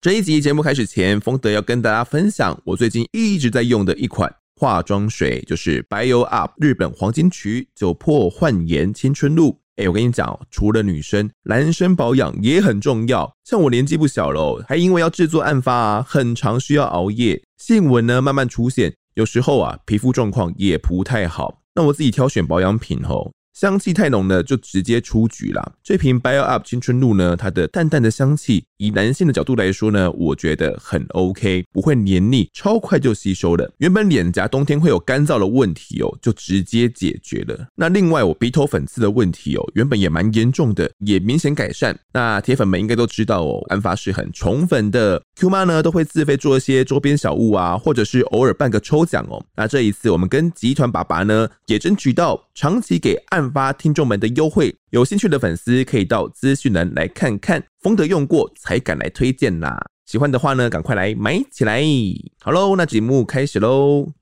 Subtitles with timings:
[0.00, 9.58] 这一集节目开始前，丰德要跟大家分享我最近一直在用的一款化妆水，就是 Bio Up 日本黄金曲酒粕焕颜青春露。
[9.74, 13.28] 哎，我跟你讲，除了女生，男生保养也很重要。
[13.42, 21.60] 像我年纪不小了，还因为要制作案发啊，很常需要熬夜，细纹呢慢慢出现，有时候啊皮肤状况也不太好。
[21.74, 23.32] 那我自己挑选保养品吼。
[23.58, 25.72] 香气太浓呢，就直接出局啦。
[25.82, 33.68] 这瓶 Bio Up 青春露呢，它的淡淡的香气，以男性的角度来说呢，我觉得很 OK，不会黏腻，超快就吸收了。
[33.78, 37.66] 原本脸颊冬天会有干燥的问题哦，就直接解决了。
[37.74, 41.98] 那另外我鼻头粉刺的问题哦，原本也蛮严重的，也明显改善。
[42.12, 49.44] 那铁粉们应该都知道哦，安发是很宠粉的，Q 妈呢都会自费做一些周边小物啊，或者是偶尔办个抽奖哦。
[49.56, 53.16] 那这一次我们跟集团爸爸呢，也争取到长期给
[53.50, 57.62] 发听众们的优惠，有兴趣的粉丝可以到资讯栏来看看。
[57.80, 61.82] 丰德用过才敢来推荐啦，喜欢的话呢，赶快来买起来。
[62.40, 64.12] 好喽，那节目开始喽。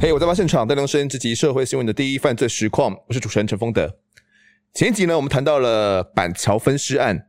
[0.00, 3.98] 嘿我在发现场带您收听这集社会新闻的第一犯罪实况，我是主持人陈丰德。
[4.74, 7.26] 前一集呢，我们谈到了板桥分尸案，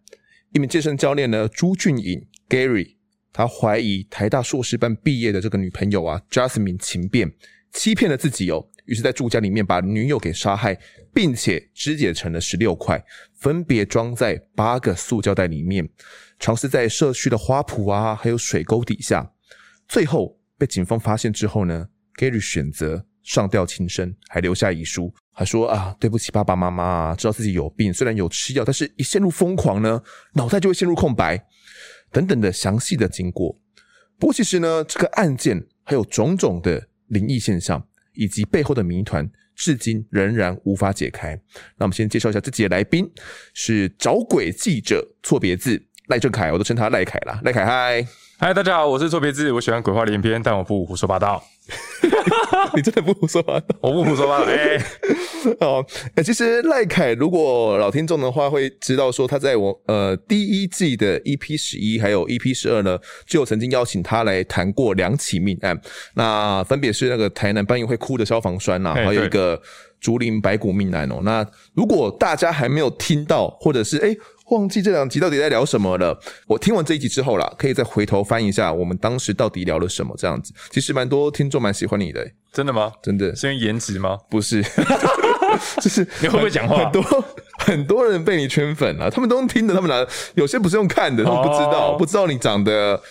[0.54, 2.96] 一名健身教练呢，朱俊颖 Gary。
[3.34, 7.30] 他怀疑台大硕士班毕业的这个女朋友啊，Jasmine 情变，
[7.74, 10.78] 欺骗了自己哦，于是，在住家里面把女友给杀害，
[11.12, 13.04] 并且肢解成了十六块，
[13.34, 15.90] 分别装在八个塑胶袋里面，
[16.40, 19.28] 藏尸在社区的花圃啊，还有水沟底下。
[19.88, 21.88] 最后被警方发现之后呢
[22.18, 30.00] ，Gary 选择上吊轻生，还留下遗书，还说啊，对不起爸爸妈妈，知道自己有病，虽然有吃药，但是一陷入疯狂呢，
[30.34, 31.44] 脑袋就会陷入空白。
[32.14, 33.60] 等等的详细的经过，
[34.20, 37.84] 不过其实呢，这个案件还有种种的灵异现象，
[38.14, 41.34] 以及背后的谜团，至今仍然无法解开。
[41.78, 43.10] 那我们先介绍一下自己的来宾，
[43.56, 47.42] 是找鬼记者错别字赖正凯，我都称他赖凯啦。
[47.44, 51.44] 赖凯嗨，嗨，大家好，我是错别字，我喜欢鬼话连篇，但我不胡说八道。
[52.76, 53.76] 你真的不胡说八道？
[53.82, 54.46] 我不胡说八道。
[54.46, 54.84] 哎、 欸，
[55.60, 55.86] 哦，
[56.16, 65.80] 哎，其实赖凯，如果老听众的话会知道，说他在我呃第一季的 EP 十一还有 EP 十二呢，就曾经邀请他来谈过两起命案。
[66.16, 69.62] 那分别是那个台南搬运会哭的消防栓呐、啊，还有一个
[70.02, 71.20] 竹林白骨命案哦。
[71.24, 74.10] 那如果大家还没有听到，或者是哎。
[74.10, 74.18] 欸
[74.50, 76.20] 忘记这两集到底在聊什么了。
[76.48, 80.14] 我听完这一集之后啦，可以再回头翻一下我们当时到底聊了什么。
[80.18, 82.34] 这样子，其实蛮多听众蛮喜欢你的、欸。
[82.52, 82.92] 真的吗？
[83.02, 84.18] 真的是因为颜值吗？
[84.30, 84.62] 不是，
[85.82, 86.78] 就是你会不会讲话？
[86.84, 87.26] 很多
[87.58, 90.06] 很多人被你圈粉了、啊，他们都听的，他们拿
[90.36, 93.02] 有些不是用看的，他们不知道，哦、不知道你长得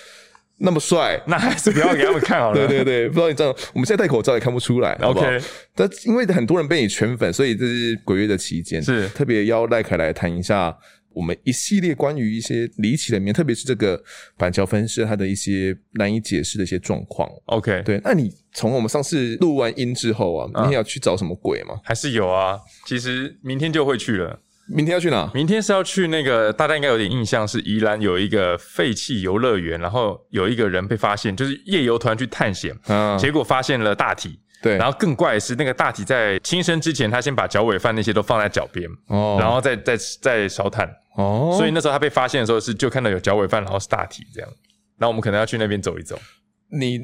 [0.58, 2.54] 那么帅，那还是不要给他们看好了。
[2.68, 4.92] 对对对，不知道你这样，我们现在戴口罩也看不出来。
[5.02, 5.40] OK，
[5.74, 10.76] 但因为很多人被你圈粉，所以这是鬼月的期间，是特别邀赖凯来谈一下。
[11.14, 14.02] 我们一系列关于一些离奇的面，特别是这个
[14.36, 17.28] 板桥分尸，它的一些难以解释的一些状况。
[17.46, 21.80] OK，对，那你从我们上次录完音之后啊，明天要去找什么鬼吗？
[21.84, 24.40] 还是有啊，其实明天就会去了。
[24.68, 25.30] 明天要去哪？
[25.34, 34.38] 明天是要去那个大家应该有点印象，是宜兰有一个废弃游乐园，然后有一个人被发现，就是夜游团去探险，嗯，结果发现了大体。
[34.62, 44.50] 对，然后更怪的是，那个大体在轻生之前，他先把脚尾饭那些都放在脚边，哦，然后再再再烧炭，哦，所以那时候他被发现的时候是就看到有脚尾饭，然后是大体这样，
[44.98, 46.18] 然后我们可能要去那边走一走。
[46.74, 46.98] 你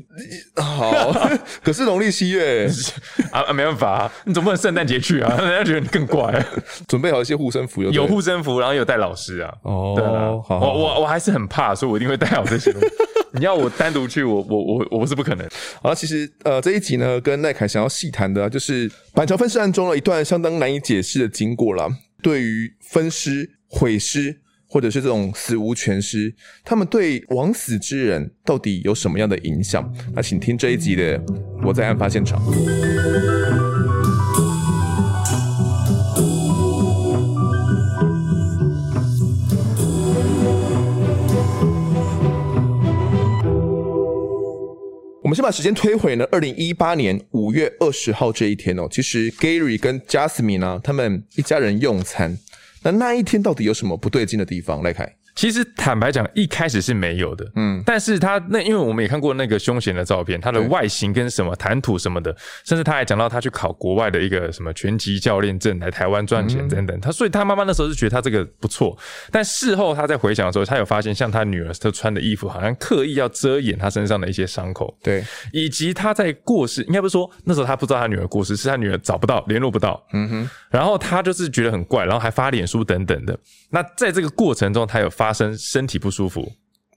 [0.56, 1.12] 好，
[1.62, 2.66] 可是农历七月
[3.30, 6.42] 啊啊，没办法啊，你总不能圣诞节去啊，人家觉得你更怪。
[6.86, 9.54] 准备好一些护身符，有有护身符，然后有带老师啊。
[9.64, 12.88] 哦，对啊，好，我我我还是很怕，所以我一定会带好这些东西。
[13.38, 15.46] 你要我单独去，我我我我不是不可能。
[15.82, 21.86] 好了，其实呃这一集呢，跟赖凯想要细谈的，啊，就是板桥分尸案中的一段相当难以解释的经过啦。
[22.22, 24.40] 对于分尸毁尸。
[24.70, 26.30] 或者是这种死无全尸，
[26.62, 29.90] 他们对枉死之人到底有什么样的影响？
[30.14, 31.18] 那请听这一集的
[31.66, 32.38] 《我在案发现场》。
[45.22, 52.36] 我们先把时间推回呢，二零一八年五月二十号这一天哦，其实 Gary 跟 Jasmine 呢，他们一家人用餐。
[52.82, 54.82] 那那一天到底有什么不对劲的地方？
[54.82, 68.98] 来看，其实坦白讲，一开始是没有的，嗯，但是他那因为我们也看过那个凶险的照片，他的外形跟什么谈吐什么的，甚至他还讲到他去考国外的一个什么拳击教练证来台湾赚钱等等，他所以他妈妈那时候是觉得他这个不错，
[69.30, 83.38] 但事后他在回想的时候，他有发现像他女儿她穿的衣服好像刻意要遮掩他身上的一些伤口，对，以及他在过世，应该不是说那时候他不知道他女儿过世，是他女儿找不到联络不到，嗯哼，然后他就是觉得很怪，然后还发脸书等等的，
[83.70, 86.50] 那在这个过程中他有发生身体不舒服。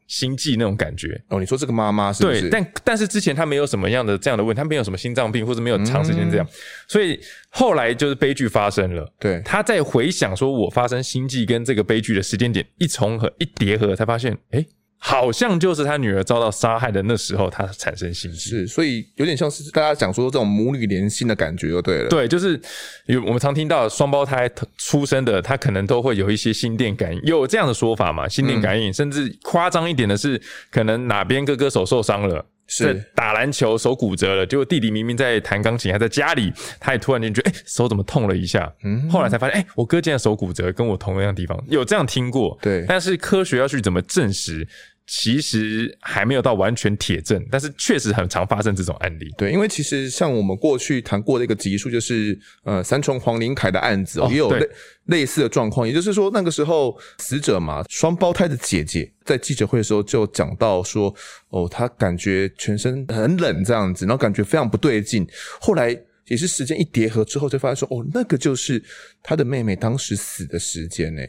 [0.07, 2.41] 心悸那种感觉哦，你说这个妈妈是不是？
[2.41, 6.51] 对，但但是之前她没有什么样的这样的问题，她没有什么心脏病或者没有长时间这样，嗯、
[6.89, 7.17] 所以
[7.49, 9.09] 后来就是悲剧发生了。
[9.17, 14.59] 对，她在回想说我发生心悸跟这个悲剧的时间点一重合一叠合，才发现哎。
[14.59, 14.67] 欸
[15.03, 18.51] 好像就是他女儿遭到杀害的那时候，他产生心悸。
[18.51, 22.07] 是，所以有点像是大家讲说这种母女连心的感觉，就对了。
[22.07, 22.59] 对，就是
[23.07, 28.27] 有我们常听到双胞胎出生的，他可能都会有一些心电感应，有这样的说法嘛？
[28.27, 30.39] 心电感应，嗯、甚至夸张一点的是，
[30.69, 32.45] 可能哪边哥哥手受伤了。
[32.73, 38.73] 是打篮球手骨折了，结果弟弟明明在弹钢琴，还在家里，他也突然间觉得，哎、欸，手怎么痛了一下？
[38.85, 42.57] 嗯，后来才发现，哎、欸，我哥竟然手骨折，跟我同样的地方，有这样听过。
[42.61, 44.65] 对，但是科学要去怎么证实？
[45.07, 49.27] 其实还没有到完全铁证，但是确实很常发生这种案例。
[49.37, 54.69] 对，因为其实像我们过去谈过的一个集数，就是呃三重黄林凯的案子，哦，也有类
[55.05, 55.85] 类似的状况。
[55.87, 61.13] 也就是说，那个时候死者嘛，双胞胎的姐姐在记者会的时候就讲到说，
[61.49, 65.27] 哦，她感觉全身很冷这样子，然后感觉非常不对劲。
[65.59, 65.99] 后来。
[66.31, 68.81] 也是时间一叠合之后，就发现说，哦，那个就是
[69.21, 71.21] 他的妹妹当时死的时间呢。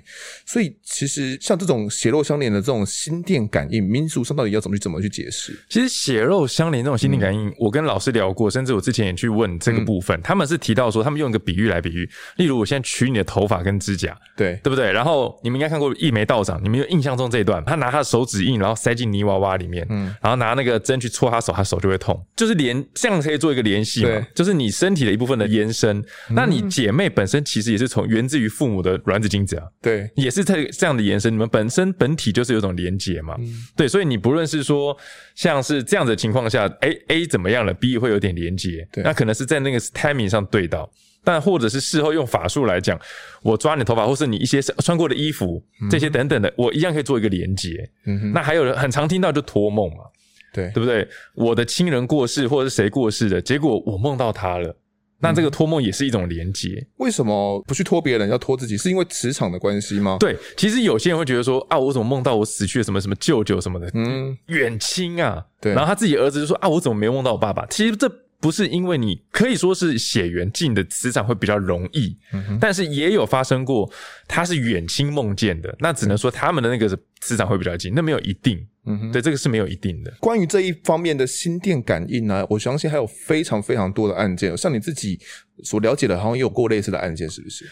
[0.46, 5.52] 所以其实像这种血肉相连的这种心电感应，民俗上到底要怎么去怎么去解释？
[5.68, 14.52] 其实血肉相连这种心电感应，嗯、我跟老师聊过，甚至我之前也去问这个部分，嗯、他们是提到说，他们用一个比喻来比喻，例如我现在取你的头发跟指甲，对。
[14.62, 14.92] 对不对？
[14.92, 25.98] 然后你们应该看过一眉道长，你们有印象中这一段，他拿他的手指印，然后塞进泥娃娃里面，嗯，然后拿那个针去戳他手，他手就会痛，就是连这样可以做一个联系嘛，就是你身体的一部分的延伸。
[25.98, 31.32] 嗯、那你姐妹本身其实也是从源自于父母的卵子精子啊，对，也是这这样的延伸。
[31.32, 34.96] 你们本身本体就是有种连结嘛，嗯、对，所以你不论是说
[35.34, 40.90] 像是这样子的情况下，，A A 怎么样了，B 会有点连结，对，那可能是在那个 timing 上对到，
[41.24, 42.98] 但或者是事后用法术来讲，
[43.42, 47.88] 我抓你头发，或是你一些穿过的衣服这些等等的，我一样可以做一个连接。
[48.06, 50.04] 嗯哼，那还有人很常听到就托梦嘛，
[50.52, 51.06] 对，对不对？
[51.34, 54.76] 我的亲人过世，或者是谁过世的，结果我梦到他了。
[55.22, 58.76] 那这个托梦也是一种连接，为什么不去托别人，要托自己？
[58.76, 60.16] 是因为磁场的关系吗？
[60.18, 67.64] 对，其实有些人会觉得说啊，我怎么梦到我死去的什么什么舅舅什么的，嗯，远亲啊，对，然后他自己儿子就说啊，我怎么没梦到我爸爸？
[67.66, 68.10] 其实这
[68.40, 73.88] 不是因为你可以说是血缘近的磁场会比较容易，嗯，但是也有发生过
[74.26, 78.66] 他是远亲梦见的，那只能说他们的那个磁场会比较近，那没有一定。
[78.86, 80.12] 嗯哼，对，这个是没有一定的。
[80.20, 84.56] 关于这一方面的心电感应呢，我相信还有非常非常多的案件。
[84.56, 85.18] 像你自己
[85.62, 87.64] 所了解的，好像也有过类似的案件，是不是？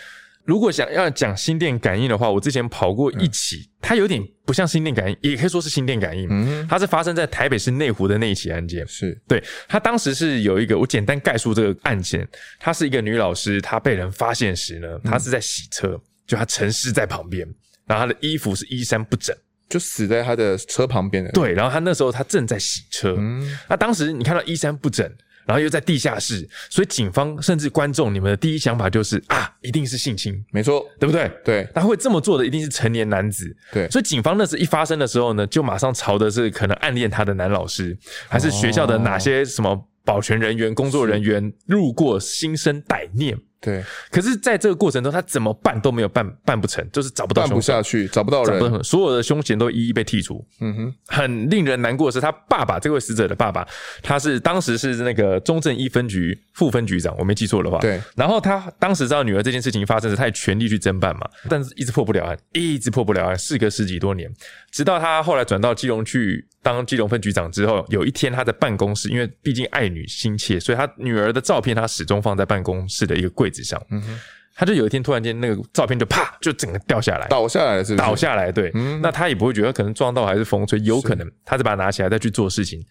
[0.45, 6.27] 如果想要讲心电感应的话，我之前跑过一起，嗯、它有点不像心电感应，也可以说是心电感应。
[6.31, 8.85] 嗯，它是发生在台北市内湖的那一起案件。
[8.89, 12.27] 是对，它当时是有一个，我简单概述这个案件。
[12.59, 17.47] 她是一个女老师，她被人发现时呢，她是在洗车，嗯、就她沉尸在旁边，
[17.87, 19.37] 然后她的衣服是衣衫不整。
[19.71, 21.31] 就死在他的车旁边的。
[21.31, 25.11] 对，然后他那时候他正在洗车，嗯，那当时你看到衣衫不整，
[25.47, 31.31] 然后又在地下室，所以警方甚至观众，你们的第一想法就是啊，一定是性侵，没错，对不对？
[31.45, 37.97] 对，他会这么做的一定是成年男子，对，所以警方那时一发生的时候呢，就马上朝的是可能暗恋他的男老师，
[38.29, 43.39] 还是学校的哪些什么保全人员、工作人员路过，心生歹念。
[43.61, 50.43] 对，可是在这个过程中，他怎么办都没有办办不成，就是找不到，办不下去，找不到人，找不到，所有的凶嫌都一一被剔除。
[50.61, 53.69] 嗯哼，很令人难过的是，他爸爸这位死者的爸爸，
[54.03, 57.79] 他是当时是那个中正一分局副分局长，我没记错的话。
[57.81, 64.33] 对，然后他当时知道女儿这件事情发生时，他也全力去侦办嘛，但是一直破不了案，一直破不了案，事隔十几多年，
[64.71, 73.50] 直到他后来转到基隆去当基隆分局长之后，有一天他在办公室，因为毕竟爱女心切，所以他女儿的照片他始终放在办公室的一个柜。
[73.51, 74.19] 位置上，嗯哼，
[74.55, 77.97] 他就有一天突然间那个照片就啪就整个掉下来，倒下来是？
[77.97, 82.85] 倒下来，对，嗯，那他也不会觉得可能撞到还是风吹，有可能他再把它拿起来再去做事情，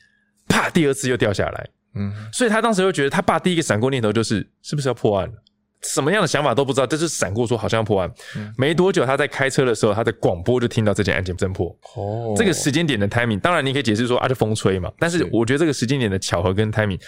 [0.47, 5.33] 啪，第二次又掉下来，嗯，所以他当时就觉得他爸第一个闪过念头就是是不是要破案了，
[5.81, 16.99] 什么样的想法都不知道，就是闪过说好像要破案，嗯，没多久他在开车的时候，他在广播就听到这件案件侦破，哦，这个时间点的 timing，当然你可以解释说啊，就风吹嘛，但是我觉得这个时间点的巧合跟 timing。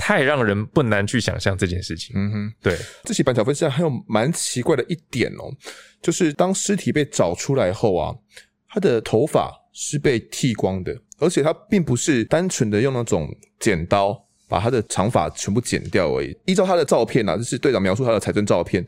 [0.00, 2.14] 太让人不难去想象这件事情。
[2.16, 2.78] 嗯哼，对。
[3.02, 5.50] 这起板桥分尸案还有蛮奇怪的一点哦，
[6.00, 8.14] 就是当尸体被找出来后啊，
[8.68, 14.16] 他的头发是被剃光的，而且他并不是单纯的用那种剪刀
[14.48, 16.36] 把他的长发全部剪掉而已。
[16.46, 18.84] 依照他的照片啊，就是队长描述他的财政照片，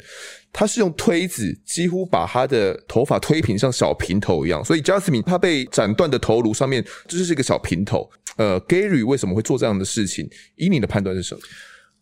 [0.52, 4.64] 他是用推子几乎把他的头发推平，像小平头一样。
[4.64, 8.10] 所以 Jasmine 他被斩断的头颅上面，就是一个小平头。
[8.36, 10.26] 呃，Gary 为什么会做这样的事情？
[10.56, 11.40] 以你的判断是什么？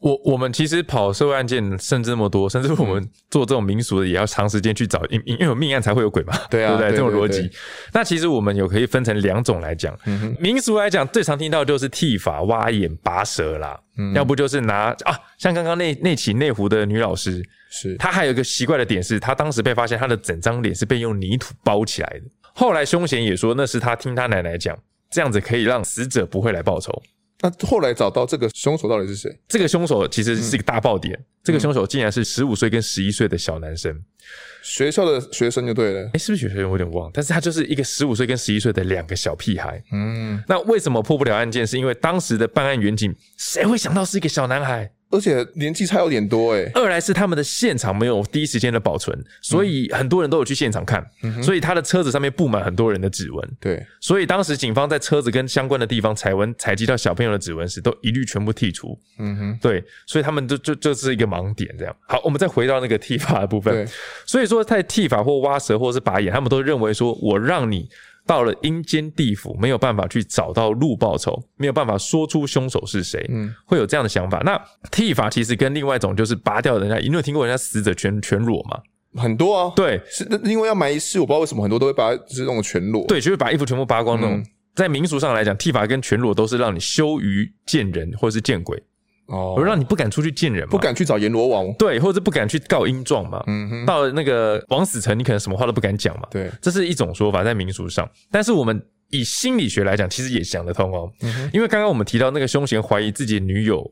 [0.00, 6.90] 我我们其实跑社会案件甚至那么多，甚至我们做这种民俗的也要长时间去找，因因为有命案才会有鬼嘛， 对啊，对不对？
[6.92, 7.50] 这种逻辑。
[7.92, 22.22] 那其实我们有可以分成两种来讲，嗯、民俗来讲最常听到就是剃发、挖眼、拔舌啦，嗯、要不就是拿啊，像刚刚那那起内湖的女老师，是她还有一个奇怪的点是，她当时被发现她的整张脸是被用泥土包起来的。
[22.54, 24.76] 后来凶嫌也说那是他听他奶奶讲，
[25.10, 26.92] 这样子可以让死者不会来报仇。
[27.40, 29.38] 那后来找到这个凶手到底是谁？
[29.46, 31.14] 这个凶手其实是一个大爆点。
[31.14, 33.96] 嗯、这个凶手竟然是十五岁跟十一岁的小男生，
[34.62, 36.10] 学校的学生就对了。
[36.14, 36.64] 哎，是不是学生？
[36.64, 37.08] 我有点忘。
[37.14, 39.80] 但是他就是一个十五岁跟十一岁的两个小屁孩。
[39.92, 41.64] 嗯，那为什么破不了案件？
[41.64, 44.90] 是因为当时的办案员警，谁会想到是一个小男孩？
[45.10, 46.70] 而且年纪差有点多诶。
[46.74, 53.50] 二来是他们的现场没有第一时间的保存，所以很多人都有去现场看，嗯、所以他的车子上面布满很多人的指纹。
[53.60, 58.98] 对，所以当时警方在车子跟相关的地方采纹采集到小朋友的指纹时，都一律全部剔除。
[59.18, 61.96] 嗯哼，对，所以他们就就就是一个盲点这样。
[62.06, 63.72] 好，我们再回到那个剃发的部分。
[63.74, 63.86] 对，
[64.26, 67.88] 所以说在剃发或挖舌或是拔眼，他们都认为说我让你。
[68.28, 74.42] 到了阴间地府，没有办法去找到路报仇，没有办法说出凶手是谁，嗯，会有这样的想法。
[74.44, 78.78] 那剃发其实跟另外一种就是拔掉人家，你有听过人家死者全全裸吗？
[79.14, 84.36] 很多啊，对，是因为要埋尸，我不知道为什么很多都会把就是那种全裸，对，就是把衣服全部扒光那种。
[84.36, 84.44] 嗯、
[84.74, 88.80] 在民俗上来讲，剃发跟全裸都是让你羞于见人或者是见鬼。
[89.28, 93.42] 哦，我让你不敢出去见人嘛，不敢去找阎罗王，对，或者不敢去告阴状嘛。
[93.46, 96.26] 嗯哼，到了那个枉死城，你可能什么话都不敢讲嘛。
[96.30, 98.08] 对，这是一种说法，在民俗上。
[98.30, 101.10] 但是我们以心理学来讲，其实也想得通哦。
[101.20, 103.84] 嗯，因为刚刚我们提到那个凶嫌怀疑自己的女友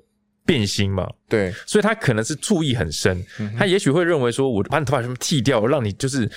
[0.44, 6.30] 变心嘛，对，所以他可能是醋意很深，嗯、他也许会认为说，我把你头发全部剃掉，让你就是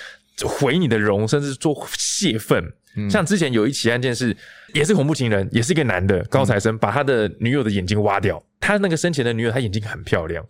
[0.46, 2.62] 毁你的容，甚至做泄愤。
[2.96, 4.36] 嗯、像之前有一起案件是，
[4.74, 8.42] 也是恐怖情人，也是一个男的高材生，嗯、把他的女友的眼睛挖掉。
[8.58, 10.44] 他那个生前的女友，他眼睛很漂亮。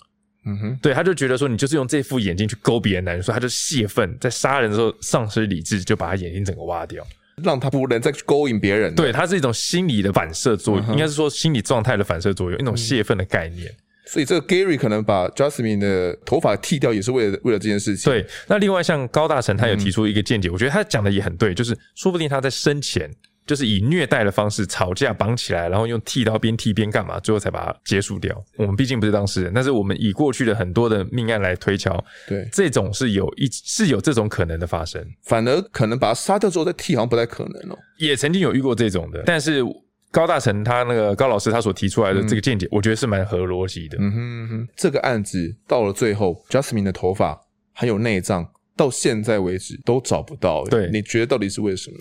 [0.46, 7.06] 嗯哼，对，他就觉得说，你就是用这副眼睛去勾别的男人，所以他就泄愤，在杀人的时候丧失理智，就把他眼睛整个挖掉，
[7.42, 8.94] 让他不能再去勾引别人。
[8.94, 13.70] 对，他是一种心理的反射作用，嗯、应该是说心理状态的反射作用，一种泄愤的概念。
[13.70, 13.76] 嗯
[14.10, 18.12] 所以这个 Gary 可能把 Jasmine 的头发剃掉，也是为了为了这件事情。
[18.12, 23.08] 对，那另外像高大成，他有提出一个见解，嗯、我觉得他讲的也很对，就是说不定他在生前
[23.46, 28.36] 就是以虐待的方式吵架绑起来，然后用剃刀边剃边干嘛，最后才把它结束掉。
[28.56, 35.00] 我们毕竟不是当事人，但是我们以过去的很多的命案来推敲，对，这种是有一是有这种可能的发生。
[35.22, 37.78] 反而可能把他杀掉之后再剃，好像不太可能哦。
[37.98, 39.64] 也曾经有遇过这种的，但是。
[40.10, 43.96] 高大成他那个高老师他所提出来的这个见解，我觉得是蛮合逻辑的。
[44.00, 47.40] 嗯哼嗯哼，这个案子到了最后，Jasmine 的头发
[47.72, 50.64] 还有内脏，到现在为止都找不到。
[50.64, 51.96] 对，你觉得到底是为什么？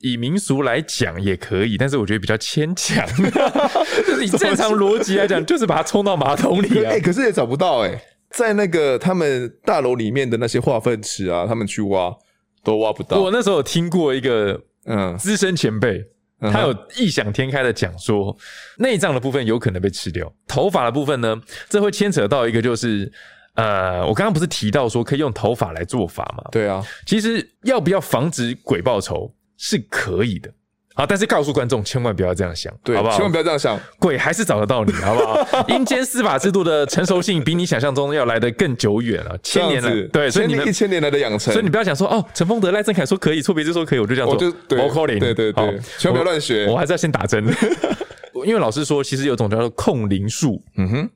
[0.00, 3.06] 以民俗来讲也可以，但是我觉得比较牵强。
[4.06, 6.90] 就是以正常逻辑来讲，就是把它冲到马桶里啊。
[6.92, 12.14] 哎、欸，可是也找不到哎、欸，在那个他们大楼里面的那些化粪池啊，他们去挖
[12.62, 13.18] 都挖不到。
[13.18, 16.04] 我那时候有听过一个嗯资深前辈。
[16.52, 18.36] 他有异想天开的讲说，
[18.78, 23.10] 内脏的部分有可能被吃掉，头发的部分呢，这会牵扯到一个就是，
[23.54, 26.44] 呃，我刚刚不是提到说可以用头发来做法吗？
[26.50, 30.52] 对啊，其实要不要防止鬼报仇是可以的。
[30.96, 33.16] 好，但是告诉观众千万不要这样想，对，好不好？
[33.16, 35.66] 千万不要这样想，鬼还是找得到你，好不好？
[35.68, 44.78] 阴间司法制度的成熟性比你想象中要来得更久远了，千年了，对，所以你们一千年来的养成，所以你不要想说哦，陈丰德、赖正凯说可以，错别字说可以，我就这样做，我就对，
[45.18, 47.44] 对对对，千万不要乱学，我还是要先打针，
[48.46, 51.10] 因为老师说，其实有种叫做控灵术，嗯哼。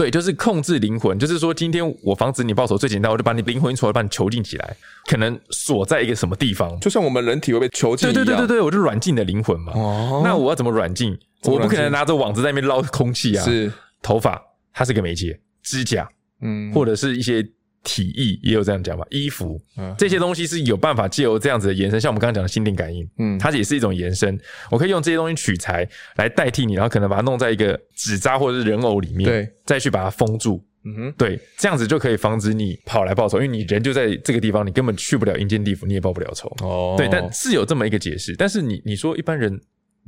[0.00, 8.14] 对，就是控制灵魂，就是说，今天我防止你报仇最简单，我就把你灵魂一出来，把你囚禁起来，可能锁在一个什么地方，就像我们人体会被囚禁一样。
[8.14, 9.74] 对对对对对，我就软禁你的灵魂嘛。
[9.74, 11.14] 哦，那我要怎么软禁？
[11.42, 13.44] 我不可能拿着网子在那边捞空气啊。
[13.44, 14.40] 是，头发
[14.72, 16.08] 它是个媒介，指甲，
[16.40, 17.46] 嗯，或者是一些。
[17.82, 24.38] 体液也有这样讲吧，衣服，嗯，这些东西是有办法借由这样子的延伸，像我们刚刚讲的心电感应，嗯，它也是一种延伸。
[24.70, 36.54] 我可以用这些东西取材来代替你，然后可能把它弄在一个纸扎或者是人偶里面，对，再去把它封住，嗯哼，对，这样子就可以防止你跑来报仇，因为你人就在这个地方，你根本去不了阴间地府，你也报不了仇。
[36.62, 38.34] 哦，对，但是有这么一个解释。
[38.36, 39.58] 但是你你说一般人，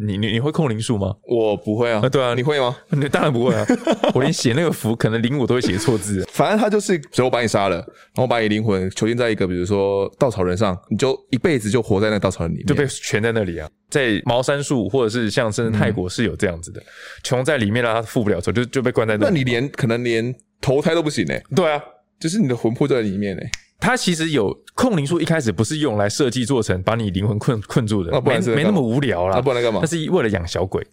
[0.07, 1.15] 你你你会控灵术吗？
[1.27, 2.01] 我不会啊。
[2.03, 2.77] 啊对啊，你会吗？
[2.91, 3.65] 你 当然不会啊。
[4.15, 6.27] 我连写那个符，可能灵我都会写错字。
[6.33, 13.69] 反正他就是，只要我把你杀了，然后把你灵魂囚禁在一个，比如说稻草人上，你就一辈子就活在那稻草人里面，就被圈在那里啊。
[13.91, 16.83] 在茅山术或者是像甚至泰国是有这样子的，
[17.23, 19.33] 穷、嗯、在里面了，他复不了仇，就就被关在那里。
[19.33, 21.43] 那你连可能连投胎都不行呢、欸？
[21.55, 21.81] 对啊，
[22.19, 23.51] 就是你的魂魄就在里面呢、欸。
[23.83, 29.35] 他其实有控灵术，一开始不是用来设计做成把你灵魂困困住的，没没那么无聊啦。
[29.35, 29.81] 那不然干嘛？
[29.83, 30.87] 那是为了养小鬼。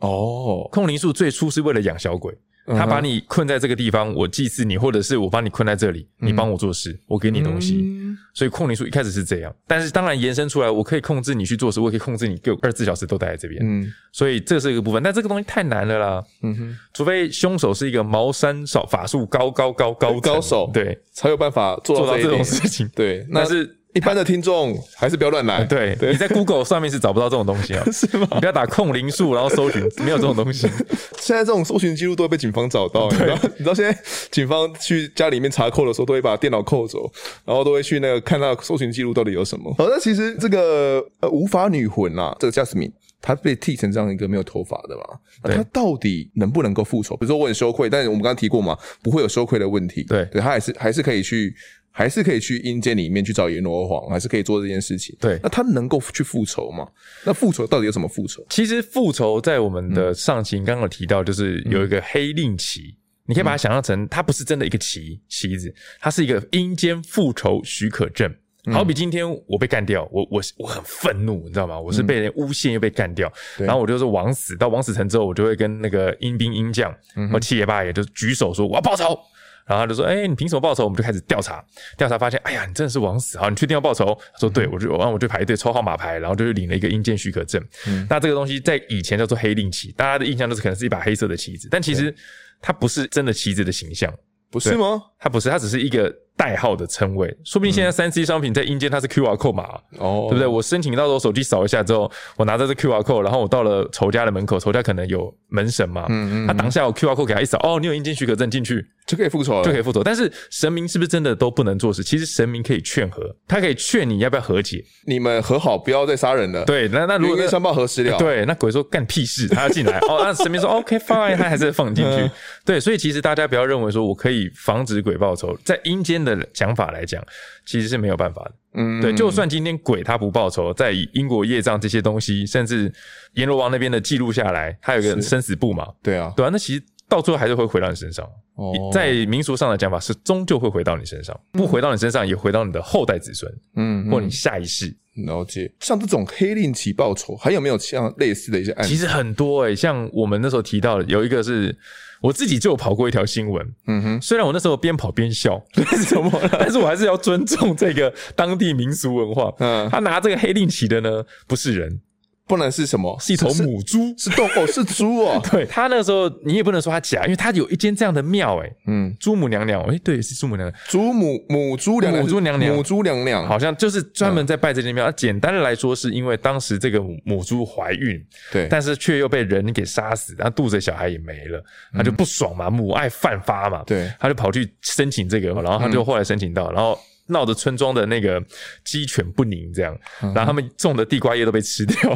[0.00, 2.34] 哦，控灵术最初是为了养小鬼。
[2.66, 7.94] 他把你困在这个地方，我祭祀你，或者是我把你困在这里，你帮我做事，我给你东西。
[8.32, 13.60] 所以控灵术一开始是这样，但是当然延伸出来，我可以控制你去做事，我可以控制你，给我二十四小时都待在这边。
[13.62, 16.24] 嗯，所以这是一个部分，但这个东西太难了啦。
[16.42, 22.90] 嗯哼，除非凶手是一个茅山少法术高高高高高手，对，才有办法做到这种事情。
[22.94, 23.76] 对，那是。
[23.94, 25.64] 一般的听众还是不要乱来。
[25.64, 28.26] 对，你在 Google 上面是找不到这种东西啊， 是吗？
[28.32, 30.68] 你不要打控灵术，然后搜寻，没有这种东西。
[31.18, 33.38] 现在这种搜寻记录都会被警方找到，你知道？
[33.42, 33.96] 你知道现在
[34.30, 37.10] 警方去家里面查扣的时候，都会把电脑扣走，
[37.44, 39.72] 然后都会去那个看到搜寻记录到底有什么。
[39.78, 42.90] 好，那其实这个呃无法女魂啊，这个 Jasmine
[43.22, 45.04] 她被剃成这样一个没有头发的嘛，
[45.44, 47.16] 那她到底能不能够复仇？
[47.16, 50.02] 比如说我很羞愧，但是我们刚刚提过嘛，不会有羞愧的问题。
[50.02, 51.54] 对，对，她还是还是可以去。
[51.96, 55.16] 还是可以去阴间里面去找阎罗王，还是可以做这件事情。
[55.20, 56.84] 对，那他能够去复仇吗？
[57.24, 58.44] 那复仇到底有什么复仇？
[58.50, 68.34] 其实复仇在我们的上期刚刚有提到，就是有一个黑令旗，嗯、你可以把它想象成，它不是真的一个旗旗子，它是一个阴间复仇许可证。
[68.72, 71.78] 好比今天我被干掉，我我我很愤怒，你知道吗？
[71.78, 74.56] 我是被人诬陷又被干掉，嗯、然后我就是枉死。
[74.56, 76.92] 到枉死城之后，我就会跟那个阴兵阴将
[77.30, 79.16] 和七爷八爷就举手说我要报仇。
[79.66, 81.64] 然后他就说：“哎、欸，你凭什么报仇？”我们就开始调查，
[81.96, 83.38] 调查发现，哎呀，你真的是枉死！
[83.38, 84.16] 好，你确定要报仇？
[84.32, 87.62] 他说：“对。”我就，然后我就排队抽号码牌，然后就领了一个阴间许可证。
[87.86, 92.14] 嗯、那这个东西在以前叫做黑令旗，大家的印象都是可能是一把黑色的旗子，但其实
[92.60, 94.12] 它不是真的旗子的形象，
[94.50, 95.02] 不是吗？
[95.18, 96.14] 它不是，它只是一个。
[96.36, 99.64] 代号的称谓，说不定现在三 C 商品在阴间它是 QR code 码，
[99.98, 100.46] 哦，对不对？
[100.46, 110.02] 我申请到时候手机扫一下之后，我拿着这 QR code，然后我到了仇家的门口，仇家可能有门神嘛，嗯嗯，他当下我 QR code 给他一扫，哦，你有阴间许可证进去就可以复仇了，就可以复仇。
[110.02, 112.02] 但是神明是不是真的都不能做事？
[112.02, 116.64] 其实神明可以劝和，他可以劝你要不要和解，你们和好，不要再杀人了。
[116.64, 118.18] 对，那那如果冤冤相报何时了？
[118.18, 122.22] 对，那鬼说干屁事，他要进来哦，那神明说 OK fine，他还是放你进去。
[122.22, 122.30] 嗯、
[122.64, 127.04] 对，所以其实大家不要认为说我可以防止鬼报仇，在阴间的想法来。
[127.04, 127.22] 讲
[127.66, 132.90] 其实是没有办法的，嗯，对，就算今天鬼他不报仇，在英国业障这些东西，甚至
[133.34, 138.24] 阎罗王那边的记录下来，他有个生死簿嘛，对啊，对啊，那其实到最后还是会回到你身上。
[138.54, 144.96] 哦，在民俗上的讲法是，终究会回到你身上，不回到你身上，也回到你的后代子孙，嗯，或你下一世。
[145.26, 145.70] 了解。
[145.80, 148.88] 像这种黑令旗报仇，还有没有像类似的一些案例？
[148.88, 151.76] 其实很多诶、欸，像我们那时候提到的，有一个是。
[152.24, 156.30] 我自己就有跑过一条新闻，嗯哼，虽然我那时候边跑边笑， 但是么？
[156.58, 159.52] 但是我还是要尊重这个当地民俗文化。
[159.58, 162.00] 嗯，他拿这个黑令旗的呢，不是人。
[162.46, 163.16] 不能是什么？
[163.20, 165.40] 是一头母猪，是动物，是猪哦。
[165.50, 175.10] 对，他那个时候，你也不能说他假，因为他有一间这样的庙，哎，嗯，猪母娘娘，哎，对，是猪母娘娘，猪母母猪娘娘，母猪娘娘，母猪娘娘，好像就是专门在拜这间庙。
[175.12, 186.98] 简单的来说，是因为当时这个母猪怀孕，对，但是却又被人给杀死，然后肚子小孩也没了，他就不爽嘛，母爱焕发嘛，对，他就跑去申请这个，然后他就后来申请到，然后。
[187.28, 188.42] 闹得村庄的那个
[188.84, 192.14] 鸡犬不宁，这样，然后他们种的地瓜叶都被吃掉，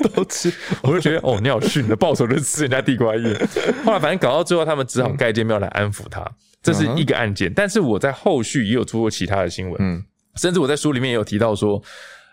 [0.00, 0.52] 都 都吃。
[0.82, 3.34] 我就觉得，哦，你好逊，你的报仇就是吃人家地瓜叶。
[3.84, 6.24] 后来反正搞到最后，他们只好盖间庙来安抚他。
[6.62, 10.04] 这是一个案件，但是我在后续也有出过其他的新闻，嗯，
[10.36, 11.82] 甚至我在书里面也有提到说，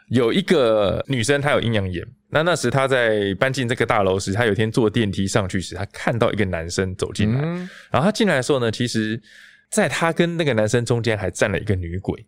[0.09, 7.41] 有一个女生她有阴阳眼，那那时她在搬进这个大楼时，她有一天坐电梯上去时，她看到一个男生走进来，
[7.91, 9.19] 然后她进来的时候呢，其实。
[9.73, 12.23] 在他跟那个男生中间还站了一个女鬼，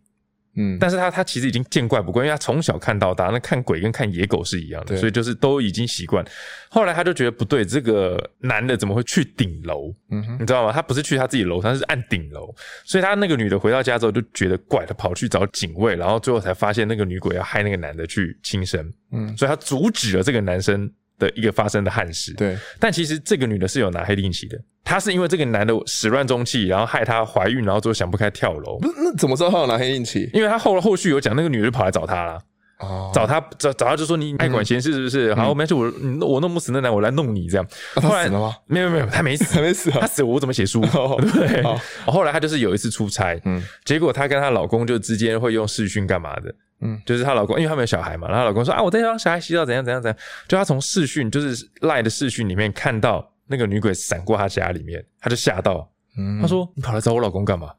[0.55, 6.25] 嗯，但是他他其实已经见怪不怪，因为他从小看到大，那看鬼跟看野狗是一样的，所以就是都已经习惯。
[6.71, 9.93] 后来他就觉得不对，这个男的怎么会去顶楼？
[10.09, 10.71] 嗯哼，你知道吗？
[10.73, 12.51] 他不是去他自己楼，他是按顶楼，
[12.83, 22.33] 所以他那个女的回到家之后就觉得怪，他跑去找警卫，然后最后才发现那个女鬼要害那个男的去轻生，嗯，所以他阻止了这个男生的一个发生的憾事。
[22.33, 24.59] 对，但其实这个女的是有拿黑令旗的。
[24.85, 28.77] 她是因为这个男的始乱终弃，然后害她怀孕，然后最后想不开跳楼。
[28.81, 30.29] 那那怎么知道他有拿黑令旗？
[30.33, 32.39] 因为他后后续有讲，那个女的跑来找她了。
[32.79, 35.33] 哦，找他找找他就说，你爱管闲事是不是？
[35.33, 35.89] 好，没事，我
[36.27, 37.65] 我弄不死那男，我来弄你这样。
[37.95, 38.53] 后来死了吗？
[38.67, 39.89] 没有没有，他没死， 还没死。
[39.89, 40.81] 他死我怎么写书？
[41.21, 41.63] 对不对？
[42.05, 46.53] 后来他就是有一次出差，嗯，结果她跟她老公就之间会用视讯干嘛的。
[46.81, 57.71] 嗯，就是她老公，因为他们有小孩嘛，然后她老公说啊，我在帮小孩洗澡，怎样怎样怎样，就她从视讯，就是赖的视讯里面看到那个女鬼闪过他家里面，他就吓到，嗯，她说你跑来找我老公干嘛？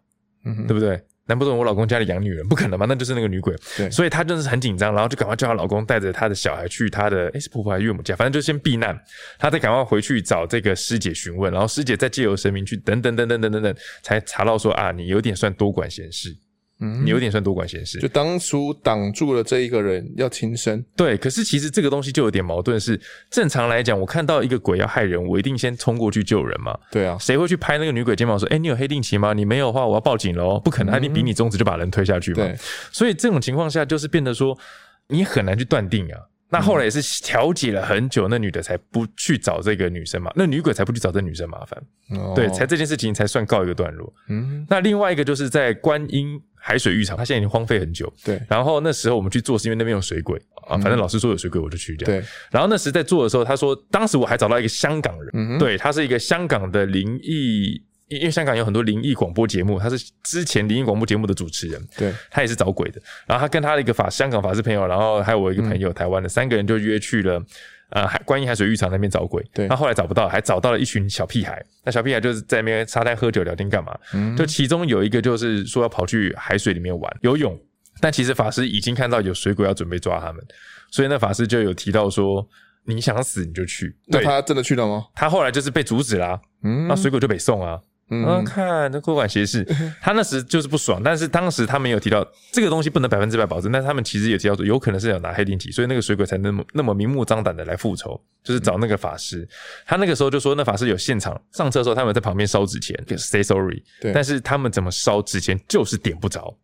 [0.44, 1.02] 嗯，对不对？
[1.29, 2.46] 难不成我老公家里养女人？
[2.46, 2.87] 不可能吧？
[2.88, 3.52] 那就是那个女鬼。
[3.76, 8.96] 对，所以她就是很紧张，然后就赶快叫她老公带着她的小孩去她的诶是婆婆还是岳母家，反正就先避难。
[9.37, 13.74] 她再赶快回去找这个师姐询问，然后师姐再借由神明去等等等等等等等，
[14.05, 16.33] 才查到说啊，你有点算多管闲事。
[16.81, 20.85] 嗯，你有点算多管闲事，就当初挡住了这一个人要轻生。
[20.95, 26.79] 对，可是其实这个东西就有点矛盾是，是正常来讲，我看到一个鬼要害人，我一定先冲过去救人嘛。
[26.91, 29.33] 对啊，谁会去拍那个女鬼肩膀说：“哎、欸，你有黑定旗吗？
[29.33, 32.45] 你没有的话，我要报警喽！”不可能，他一定比你中指就把人推下去嘛。
[32.45, 32.55] 对，
[32.93, 34.57] 所以这种情况下就是变得说，
[35.09, 36.21] 你很难去断定啊。
[36.49, 44.13] 那后来也是调解了很久，那女的才不去找这个女生嘛，那女鬼才不去找这女生麻烦，哦、对，才这件事情才算告一个段落。
[44.29, 48.13] 嗯，那另外一个就是在观音海水浴场，它现在已经荒废很久。
[48.25, 51.97] 对，然后那时候我们去做，是因为那边有水鬼啊，反正老师说有水鬼，我就去。
[51.97, 57.83] 对，然后那时在做的时候，他说当时我还找到一个香港人，嗯、对，他是一个香港的灵异。
[58.09, 63.01] 因为香港有很多灵异广播节目，他是之前灵异广播节目的主持人，对，他也是找鬼的。
[63.27, 67.42] 然后他跟他的一个法香港法师朋友，然后还有我一个朋友、嗯、台湾的三个人就约去了
[67.90, 69.45] 呃海观音海水浴场那边找鬼。
[69.53, 71.61] 对，那后来找不到，还找到了一群小屁孩。
[71.85, 73.99] 那小屁孩就是在那边沙滩喝酒聊天干嘛？
[74.14, 77.59] 嗯，就其中有一个就是说要跑去海水里面玩游泳，
[78.01, 80.40] 但其实法师已经看到有水鬼要准备抓他们，
[80.92, 82.47] 所以那法师就有提到说，
[82.85, 83.97] 你想死你就去。
[84.07, 85.07] 那他真的去了吗？
[85.14, 87.81] 他后来就是被阻止啦、啊，嗯，那水鬼就被送啊。
[88.09, 89.66] 嗯，看那多管闲事，
[90.01, 99.49] 他那时就是不爽，但是当时他们有提到这个东西不能百分之百保证，但是他们其实也提到说有可能是要拿黑灵体，所以那个水鬼才那么那么明目张胆的来复仇，就是找那个法师。
[99.85, 106.57] 他那个时候就说那法师有现场上车的时候，他们在旁边烧纸钱，say sorry，对，但是他们怎么烧纸钱就是点不着。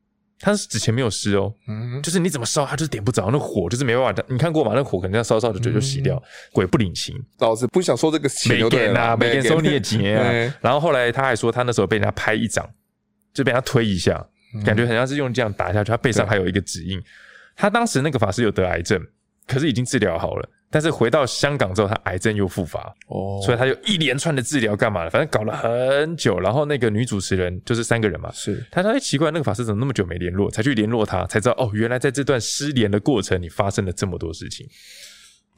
[0.45, 4.25] 它是纸钱没有湿哦，嗯，就是你怎么烧它就是点不着，那火就是没办法的。
[4.29, 4.73] 你看过吗？
[4.75, 6.21] 那火可能要烧烧的就就熄掉，
[6.53, 7.15] 鬼不领情。
[7.39, 10.55] 老子不想收这个钱，没给啊，没给收你也钱啊。
[10.61, 12.69] 然后后来他还说，他那时候被人家拍一掌，
[13.33, 14.27] 就被他推一下，
[14.65, 15.93] 感觉好像是用这样打下去。
[15.93, 17.01] 他背上还有一个指印。
[17.55, 19.01] 他当时那个法师有得癌症，
[19.47, 20.49] 可是已经治疗好了。
[20.73, 25.11] 但是回到香港之后，他癌症又复发，哦，所以他就一连串的治疗干嘛了？
[25.11, 26.41] 反正搞了很久。
[26.41, 30.51] 然后那个女主持人就是三个人嘛，是他说哎奇怪，那个法师怎么那么久没联络？
[30.51, 34.67] 才去联络他，才知道哦，原来在这段失联的过程里发生了这么多事情。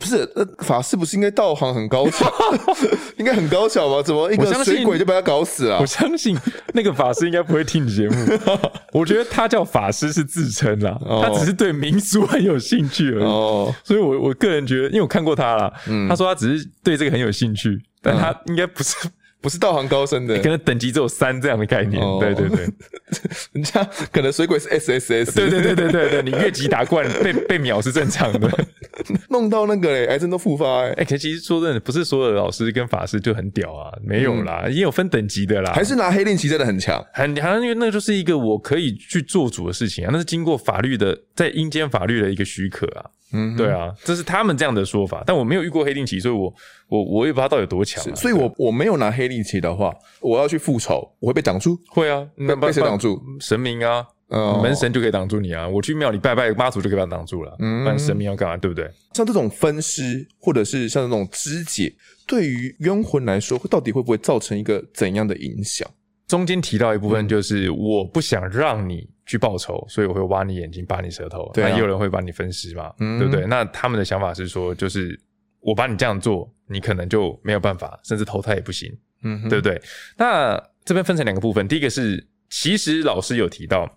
[0.04, 2.30] 不是，呃，法师不是应该道行很高巧，
[3.16, 4.02] 应该很高巧吗？
[4.02, 5.78] 怎么一个水鬼就把他搞死了？
[5.80, 6.36] 我相信
[6.74, 8.14] 那个法师应该不会听你节目。
[8.92, 13.24] 我觉得他叫法师是自称啦，他只是对民俗很有兴趣而已。
[13.24, 18.94] 哦，所以我我个人觉得，因为我看过他啦，嗯，他说他只是对这个很有兴趣，但他应该不是。
[19.44, 22.02] 不是道行高深的，可能等级只有三这样的概念。
[22.02, 22.66] 哦、对对对，
[23.52, 25.34] 人家可能水鬼是 SSS。
[25.34, 28.50] 对对对对对对，你越级打怪被被秒是正常的。
[29.28, 30.88] 弄到那个嘞，癌症都复发哎。
[30.92, 35.74] 哎、欸，其实说真的，不是所有的老师跟法师就很屌啊，没有啦，嗯、也有分等级的啦。
[35.74, 43.04] 还是拿黑令旗真的很强，很好像因为那个就是一个我可以去做主的事情啊，那是经过法律的，在阴间法律的一个许可啊。
[43.34, 46.54] 嗯，对啊，这是他们这样的说法，但我没有遇过黑令旗，所以我
[46.88, 48.14] 我我也不知道到底有多强啊。
[48.14, 51.76] 所以我我没有拿黑令旗的话，我要去复仇，我会被挡住？
[51.88, 53.20] 会啊，被被谁挡住？
[53.40, 55.68] 神明啊，哦、门神就可以挡住你啊。
[55.68, 57.56] 我去庙里拜拜妈祖就可以把它挡住了。
[57.58, 58.56] 嗯，不然神明要干嘛？
[58.56, 58.88] 对不对？
[59.14, 61.92] 像这种分尸，或者是像这种肢解，
[62.26, 65.88] 对于冤魂来说，到底会不会造成一个怎样的影响？
[66.26, 71.50] 中间提到一部分就是，我不想让你去报仇，所以我会挖你眼睛，拔你舌头。
[71.54, 73.46] 对啊，那也有人会把你分尸嘛，嗯，对不对？
[73.46, 75.18] 那他们的想法是说，就是
[75.60, 78.90] 我把你这样做，你可能就没有办法，甚至投胎也不行，
[79.22, 79.80] 嗯，对不对？
[80.16, 83.90] 那这边分成两个部分，第一个是，其实老师有提到，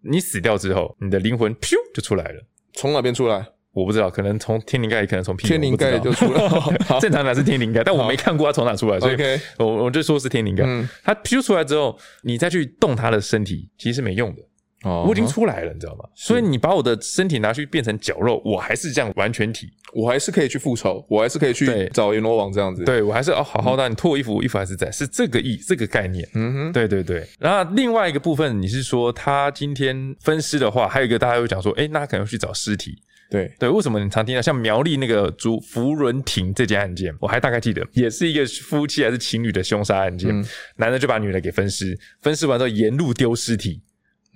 [0.00, 2.42] 你死掉之后，你的灵魂咻就出来了，
[2.74, 3.46] 从哪边出来？
[3.74, 6.42] 我不知道，可能从天灵盖，也可能从屁天灵盖就出来。
[7.00, 9.16] 正常来是天灵盖， 但我没看过他从哪出来，所以
[9.56, 10.62] 我我就说是天灵盖。
[10.66, 14.42] 嗯，他飘出来之后，你再去动他的身体，其实是没用的。
[14.84, 16.04] 哦，我已经出来了，你知道吗？
[16.14, 22.84] 所以你把我的身体拿去变成绞肉，我还是这样完全体，我还是可以去复仇，我还是可以去找阎罗王这样子。
[22.84, 26.28] 对，我还是哦，好好的，你脱我衣服，衣服还是在，是这个意，这个概念。
[26.34, 27.26] 嗯哼，对对对。
[27.38, 32.96] 然后另外一个部分，你是说他今天分尸的话，还有一个大家会讲说，诶，那他可能要去找尸体。
[33.30, 40.44] 对对，为什么你常听到像苗栗那个朱福伦亭这件案件，我还大概记得，也是一个夫妻还是情侣的凶杀案件，嗯、
[40.76, 43.80] 男的就把女的给分尸，分尸完之后沿路丢尸体，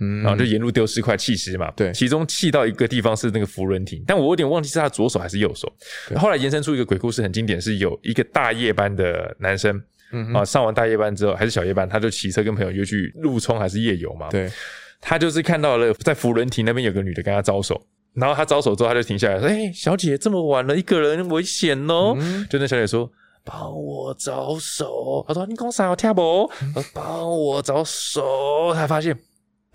[0.00, 5.72] 嗯，然后就沿路丢尸块弃尸嘛，对，其中弃到一个地方是那个福伦亭，但我有点忘记是他左手还是右手，
[6.08, 9.82] 对后来延伸出一个鬼故事，很经典，是有一个大夜班的男生，
[10.12, 14.50] 嗯，啊，上完大夜班之后还是小夜班，他就骑车跟朋友约去路冲还是夜游嘛，对。
[14.98, 17.80] 他就是看到了在福伦亭那边有个女的跟他招手，
[18.14, 22.16] 然后他招手之后他就停下来说：“哎、欸，小姐这么晚了，一个人危险哦。
[22.18, 23.08] 嗯”就那小姐说
[23.44, 25.90] ：“帮我招手。”他说：“你讲啥？
[25.90, 26.50] 我听不？”
[26.94, 28.72] 帮我招手。
[28.74, 29.16] 他发现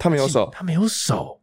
[0.01, 1.37] 他没有手，他没有手。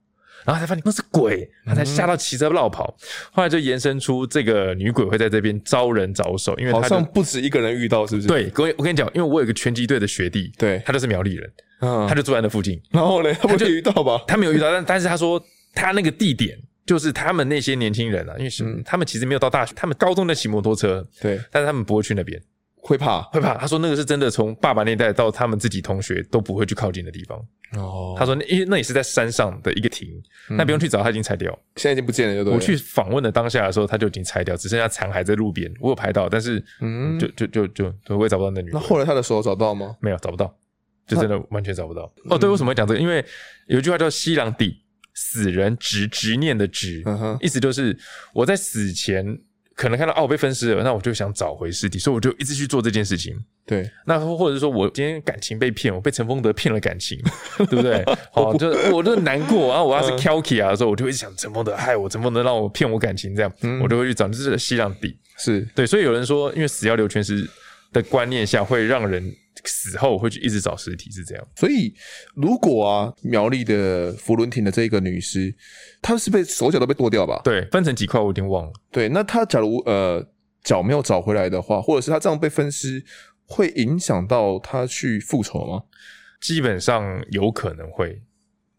[0.45, 2.97] 然后才发现那是鬼，他才吓到骑车绕跑。
[2.99, 8.29] 嗯、后来就延伸出这个女鬼会在这边招人找手，因为好像不止一个人遇到，是不是？
[8.29, 12.81] 对，我我跟你讲，因为我有一个拳击队的学弟，对，他就是苗栗人，嗯，他就住在那附近。
[12.91, 14.23] 然后呢，他不就遇到吧？
[14.27, 15.45] 他没有遇到，但但是他说
[15.75, 22.41] 他那个地点就是他们那些年轻人啊，因为是、嗯、他们其实没有到大学，他们高中在骑摩托车，对，但是他们不会去那边。
[22.89, 23.55] 会怕，会怕。
[23.59, 27.39] 他说那个是真的，从爸爸那代到他们自己同学都不会去靠近的地方。
[27.77, 30.09] 哦，他说那因为那也是在山上的一个亭，
[30.49, 32.57] 那、嗯、不用去找，他已经拆掉，现在已经不见了就对了。
[32.57, 35.71] 我去访问的当下的时候，他就已经拆掉，只剩下残骸在路边。
[35.81, 38.71] 我有拍到，但是嗯，就就就就我也找不到那女。
[38.73, 39.95] 那后来他的手找到吗？
[40.01, 40.57] 没有，找不到，
[41.07, 42.11] 就真的完全找不到。
[42.31, 43.01] 哦，对，为什么会讲这个？
[43.01, 43.23] 因为
[43.67, 47.95] 有一句话叫“西郎底”，死人执执念的执，嗯、意思就是
[48.33, 49.39] 我在死前。
[49.79, 53.39] 可能看到哦，我被分尸了，那我就想找回尸体，所以我就一直去做这件事情。
[53.65, 57.17] 对，那或者是说我今天感情被骗，我被陈风德骗了感情，
[57.71, 58.05] 对不对？
[58.33, 65.87] 好， 就我就难过，然后我要是 Kelky 啊的时候，我就会一直想陈风德害我，陈风德让我骗我感情，这样，嗯、我就会去找，这是西凉底，是对。
[65.87, 67.49] 所以有人说，因为死要留全尸
[67.93, 69.35] 的观念下，会让人。
[69.65, 71.93] 死后会去一直找尸体是这样，所以
[72.37, 75.53] 如果啊苗栗的福伦廷的这个女尸，
[76.01, 77.41] 她是被手脚都被剁掉吧？
[77.43, 78.73] 对，分成几块我有点忘了。
[78.93, 80.25] 对，那她假如呃
[80.63, 83.05] 脚没有找回来的话，或者是她这样被分尸，
[83.47, 85.83] 会影响到她去复仇吗？
[86.41, 88.23] 基本上有可能会。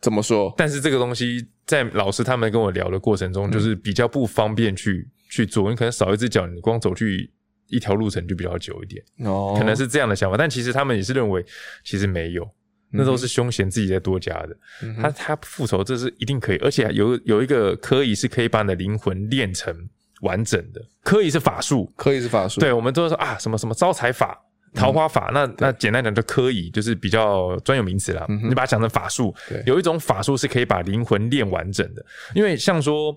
[0.01, 0.51] 怎么说？
[0.57, 7.29] 但是这个东西在老师他们跟我聊的过程中，就是比较不方便去、嗯、去做，你可能少一只脚，你光走去。
[7.69, 11.45] 一条路程就比较久一点，哦，可能是这样的想法，但其实他们也是认为，
[11.83, 12.47] 其实没有，
[12.91, 14.57] 那都是凶嫌自己在多加的。
[14.81, 19.73] 嗯、他他复仇这是一定可以，而且有有一个科仪是可以把你的灵魂练成
[20.21, 20.81] 完整的。
[21.03, 24.39] 科仪是法术，科仪是法术，对，我们都说啊，什么什么招财法、
[24.73, 28.25] 桃花法，嗯、那那简单讲叫科仪，就是比较专有名词啦。
[28.29, 33.15] 嗯、你把它讲成法术，有一种法术是可以把灵魂练完整的，因为像说。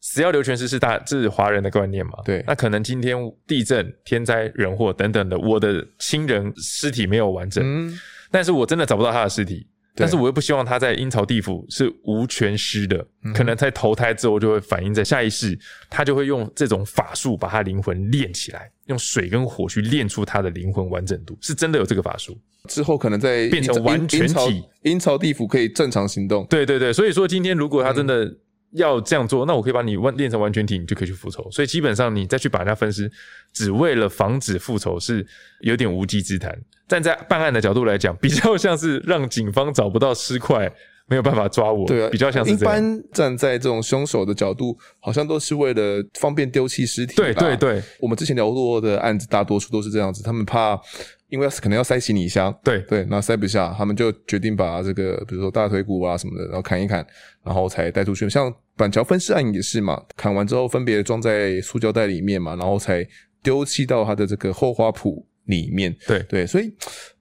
[0.00, 2.12] 死要留全尸是大，这是华人的观念嘛？
[2.24, 7.98] 对，那可能今天地震、天灾人祸等等的，我的亲人尸体没有完整，嗯，
[8.30, 15.58] 但是我真的找不到他的尸体，但是我又不希望他在阴曹地府是无全尸的，嗯，可能在投胎之后就会反映在下一世，
[15.90, 26.46] 他就会用这种法术把他灵魂练起来，用水跟火去练出他的灵魂完整度，是真的有这个法术，之后可能在变成完全体，阴曹地府可以正常行动。
[26.48, 28.38] 对对对，所以说今天如果他真的，嗯。
[28.72, 31.48] 要这样做，那我可以把你完练成完全体，你就可以去复仇。
[31.50, 33.10] 所以基本上你再去把人家分尸，
[33.52, 35.26] 只为了防止复仇是
[35.60, 36.56] 有点无稽之谈。
[36.88, 40.70] 站在办案的角度来讲，比较像是让警方找不到尸块，
[41.08, 41.86] 没有办法抓我。
[41.86, 42.52] 对啊，比较像是。
[42.52, 47.14] 一般站在这种凶手的角度，好像都是为了方便丢弃尸体。
[47.16, 50.80] 对对对，我们之前聊过的案子，大多数都是这样子，他们怕。
[51.28, 57.04] 因为可能要塞行李箱，对对，那塞不下，他们就决定把这个，比如说大腿骨啊什么的，然后砍一砍，
[57.42, 58.28] 然后才带出去。
[58.30, 63.06] 像板桥分尸案也是嘛，砍完之后分别装在塑胶袋里面嘛，然后才
[63.42, 65.94] 丢弃到他的这个后花圃里面。
[66.06, 66.72] 对对，所以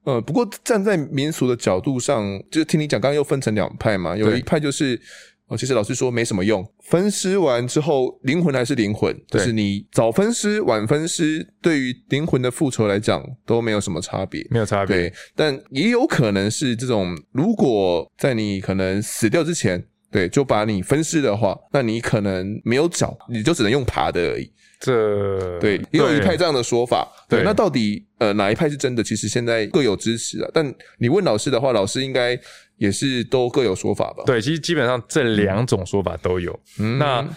[0.04, 5.00] 呃，不过站在民俗的角度上，就是听你讲，刚刚又分成两派嘛，有一派就是。
[5.48, 6.66] 哦，其实老师说没什么用。
[6.86, 14.96] 分尸完之后，灵魂还是灵魂，就是你早分尸、晚分尸，对于灵魂的复仇来讲都没有什么差别，没有差别。
[14.96, 24.52] 对，但也有可能是这种，如果在你可能死掉之前，对，就把你分尸的话，那你可能没有脚，你就只能用爬的而已。
[24.80, 27.08] 这对，也有一派这样的说法。
[27.30, 29.04] 对，对那到底呃哪一派是真的？
[29.04, 30.50] 其实现在各有支持啊。
[30.54, 32.40] 但你问老师的话，老师应该
[32.78, 34.24] 也是都各有说法吧？
[34.26, 36.58] 对，其实基本上这两种说法都有。
[36.80, 37.28] 嗯，那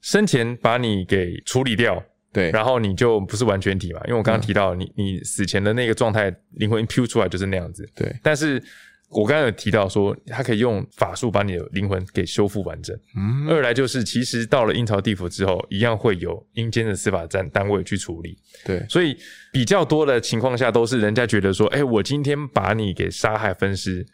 [0.00, 4.00] 生前把你给处理掉，对，然后你就不是完全体嘛？
[4.06, 7.88] 因为我刚刚提到你，你、嗯、你死前的那个状态，灵魂一飘出来就是那样子。
[7.94, 8.62] 对，但是。
[9.10, 12.94] 我刚刚有提到说，他可以用法术把你的灵魂给修复完整。
[13.16, 18.36] 嗯，二来就是，其实到了阴曹地府之后，一样会有阴间的司法单单位去处理。
[18.66, 19.16] 对，所以
[19.50, 24.06] 比较多的情况下，都是人家觉得说，哎、欸，我今天把你给杀害分尸，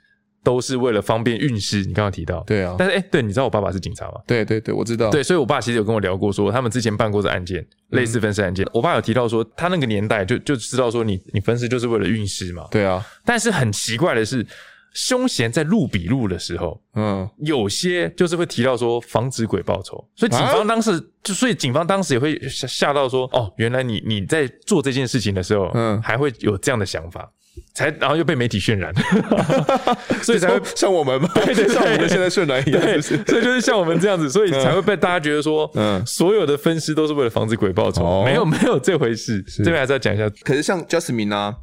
[0.44, 1.78] 都是为了方便运尸。
[1.78, 2.76] 你刚刚提到，对啊。
[2.78, 4.20] 但是，哎、欸，对，你知道我爸爸是警察吗？
[4.28, 5.10] 对对对，我知道。
[5.10, 8.64] 对，所以我爸其实有跟我聊过说，说他们之前办过这案件，类似分尸案件。
[8.66, 12.68] 嗯、我爸有提到说，他那个年代就就知道说你，你你分尸就是为了运尸嘛。
[12.70, 13.04] 对啊。
[13.24, 14.46] 但是很奇怪的是。
[14.94, 27.30] 凶嫌在录笔录的时候，嗯，有些就是会提到说防止鬼报仇，所以警方当时、啊、就，所以警方当时也会吓吓到说，哦，原来你你在做这件事情的时候，嗯，还会有这样的想法。
[27.72, 28.92] 才然后又被媒体渲染，
[30.22, 39.40] 所以才会像我们嘛， 对对对，像我们现在渲染一样，对，所以就是像我们这样子，所以才会被大家觉得说，嗯，所有的分尸都是为了防止鬼报仇，没有没有这回事。
[39.58, 41.54] 这边还是要讲一下，可是像 Jasmine 啊，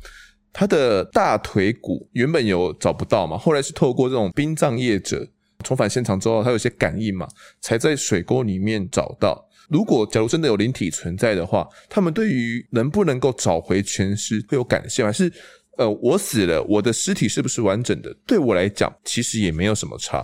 [0.53, 5.27] 他的大腿骨原本有找不到嘛，后来是透过这种殡葬业者
[5.63, 7.27] 重返现场之后，他有些感应嘛，
[7.59, 9.47] 才在水沟里面找到。
[9.69, 15.31] 如果假如真的有灵体存在的话，他们对于能不能够找回全尸会有感谢吗是？
[15.77, 18.13] 呃，我死了，我的尸体是不是完整的？
[18.27, 20.23] 对我来讲，其实也没有什么差。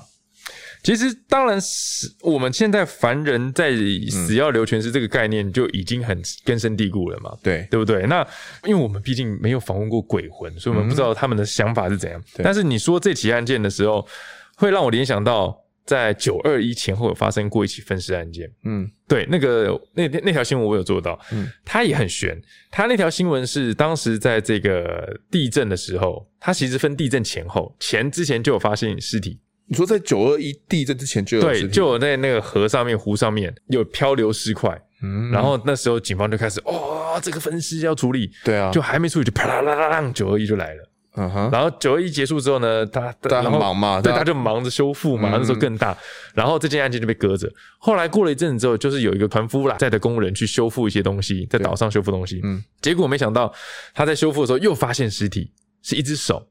[0.87, 3.73] 其实，当然是我们现在凡人在
[4.09, 8.03] 死要留全尸这个概念就已经很根深蒂固了嘛，对对不对？
[8.07, 8.25] 那
[8.63, 12.23] 因为我们毕竟没有访问过鬼魂，所以我们不知道他们的想法是怎样。
[12.37, 14.07] 但是你说这起案件的时候，
[14.55, 15.63] 会让我联想到。
[15.87, 22.37] 在九二一前后有发生过一起分尸案件，嗯，对，那个那那条新闻我有做到，嗯，他也很悬，
[22.69, 29.39] 他那条新闻是当时在这个地震的时候，他其实分地震前后，前之前就有发现尸体。
[29.67, 31.43] 你说在九二一地震之前就有？
[31.43, 40.89] 对，就有在那个河上面、湖上面有漂流尸块，嗯，然后那时候警方就开始，哦，这个分尸要处理，对啊，就还没处理就啪啦啦啦啦，九二一就来了。
[41.19, 45.97] 嗯哼，然后九二一结束之后呢，他他很忙嘛，对，他就忙着修复嘛，那时候更大。
[46.35, 47.51] 然后这件案件就被搁着。
[47.79, 52.39] 后来过了一阵子之后，就是有一个船夫啦，在的工人去修复一些东西，在岛上修复东西。
[52.43, 53.51] 嗯，结果没想到
[53.95, 55.51] 他在修复的时候又发现尸体，
[55.81, 56.47] 是一只手。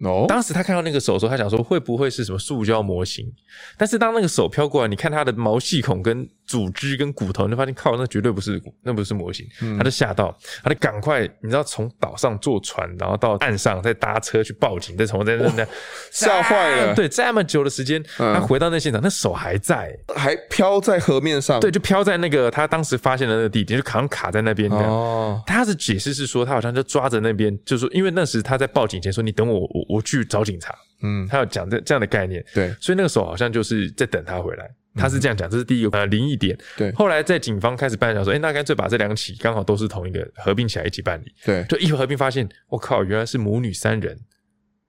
[0.00, 3.30] 哦，当时他看到那个手的时候，他想说会不会是什么塑胶模型？
[3.76, 9.46] 但是当那个手飘过来，你看它的毛细孔跟组织跟骨头，你就发现靠，那绝对不是，那不是模型。
[9.60, 15.66] 嗯，他就吓到，他就赶快，你知道从岛上坐船，然后到岸上再搭车去报警，再从在那那
[16.10, 16.94] 吓坏了。
[16.94, 21.60] 对，这么久的时间，他回到那现场，那手还在，还飘在河面上。
[21.60, 24.70] 对，就飘在那个他当时发现的那个地点，就好像卡在那边。
[24.70, 29.90] 哦，他的解释是说，他好像就抓着那边，就是说，因为那时他在报警前说，你等我，我。
[29.90, 36.92] 我去找警察，嗯，他有讲这这样的概念，对，所以那个时候好像就是在等他回来，他是这样讲，这是第一个呃灵异点，对。
[36.92, 44.18] 后来在警方开始办，讲说，哎，那干脆把这两起刚好都是同一个合并起来一起办理，对，就一合并发现，我靠，原来是母女三人。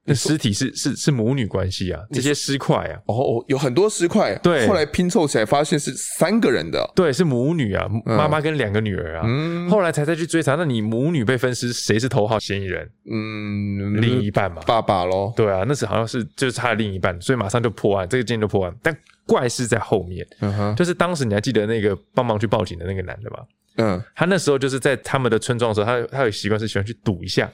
[0.04, 12.90] 那尸体是是是母女关系啊，这些尸块啊，哦，有很多尸块，对，后来拼凑起来发现是三个人的，对，是母女啊，妈妈跟两个女儿啊，嗯，后来才再去追查，那你母女被分尸，谁是头号嫌疑人？
[13.12, 18.98] 嗯，另一半嘛，爸爸咯，对啊，那时好像是就是他的另一半，所以马上就破案，这个件就破案，但
[19.32, 23.38] 怪事在后面，嗯哼，就是当时你还记得那个帮忙去报警的那个男的吗？
[23.78, 27.50] 嗯，他那时候就是在他们的村庄的时候，他他有习惯是喜欢去赌一下。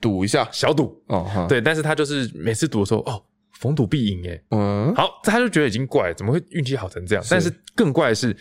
[0.00, 3.22] 赌一下，小赌哦，对，但是他就是每次赌的时候，哦，
[3.58, 7.22] 逢赌必赢，哎，嗯，好，他就觉得已经怪了，怎么会运气好成这样？
[7.28, 8.34] 但是更怪的是，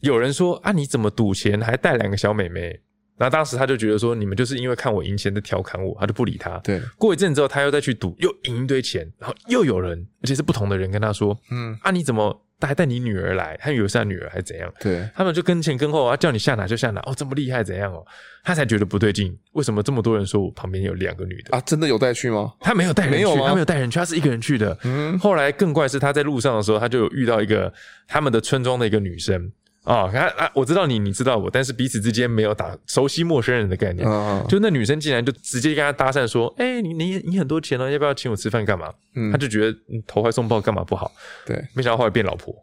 [0.00, 2.80] 有人说啊，你怎么赌钱还带两个小妹妹？
[3.18, 6.58] 然后当时他就觉得说，你们就是因为看我赢钱在调侃我，他就不理他。
[6.58, 12.44] 对，过一阵之后，他又再去赌，又赢一堆钱，然后又有人，而且是不同的人跟他说，嗯，啊，你怎么？
[12.60, 14.68] 带带你女儿来，他以为是他女儿还是怎样？
[14.80, 17.00] 对，他们就跟前跟后啊，叫你下哪就下哪。
[17.02, 18.04] 哦，这么厉害怎样哦？
[18.42, 19.32] 他才觉得不对劲。
[19.52, 21.60] 为什么这么多人说我旁边有两个女的啊？
[21.60, 22.52] 真的有带去吗？
[22.58, 24.76] 他没有带人去，他没有带人去，他是一个人去的。
[24.82, 27.72] 嗯，后来更怪是他在路上的时候，他就有遇到一个
[28.08, 29.52] 他们的村庄的一个女生。
[29.88, 34.06] 哦，看啊，我知道你，你知道我，但是彼此之间没有打熟悉陌生人的概念。
[34.06, 41.10] 嗯，就那女生竟然就直接跟他搭讪说：“哎、欸，你你你很多钱哦，要不要请我吃饭干嘛？”嗯，他就觉得投怀送抱干嘛不好？
[41.46, 42.54] 对，没想到后来变老婆。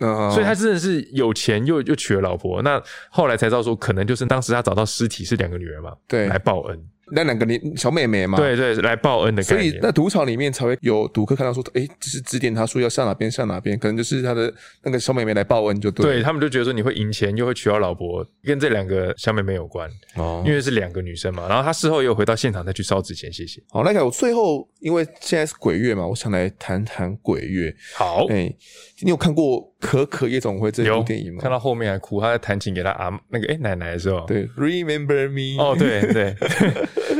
[0.00, 2.60] 嗯，所以他真的是有钱又又娶了老婆。
[2.60, 6.78] 那后来才知道说，可能就是当时他找到尸体是两个女人嘛，对，来报恩。
[7.14, 9.70] 那两个年小妹妹嘛，对对，来报恩的概念。
[9.70, 16.04] 所以那赌场里面才会有赌客看到说，哎，就是指点他说要向哪边向哪边，可能就是他的那个小妹妹来报恩就对。
[16.04, 21.46] 对，他们就觉得说你会赢钱又会娶到老婆，跟这两个小妹妹有关哦，因为是两个女生嘛。
[21.48, 23.62] 然后他事后又回到现场再去烧纸钱谢谢。
[23.68, 27.74] 好，那个我最后因为现在是鬼月嘛，我想来谈谈鬼月。
[27.94, 28.52] 好，哎，
[29.00, 31.40] 你有看过《可可夜总会》这部电影吗？
[31.42, 35.60] 看到后面还哭，他在弹琴给他阿那个哎奶奶的时候，对，Remember Me。
[35.60, 36.36] 哦，对对。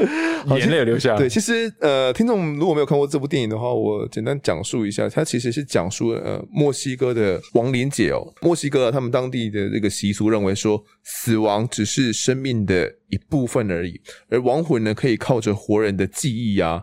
[0.58, 1.16] 眼泪流下。
[1.16, 8.32] 对，其实呃，听众如果没有看过这部电影的话，我简单讲述一下，它其实是讲述呃墨西哥的亡灵节哦。
[8.40, 16.82] 墨西哥他们当地的这个习俗认为说，死亡只是生命的一部分而已，而亡魂呢可以靠着活人的记忆啊，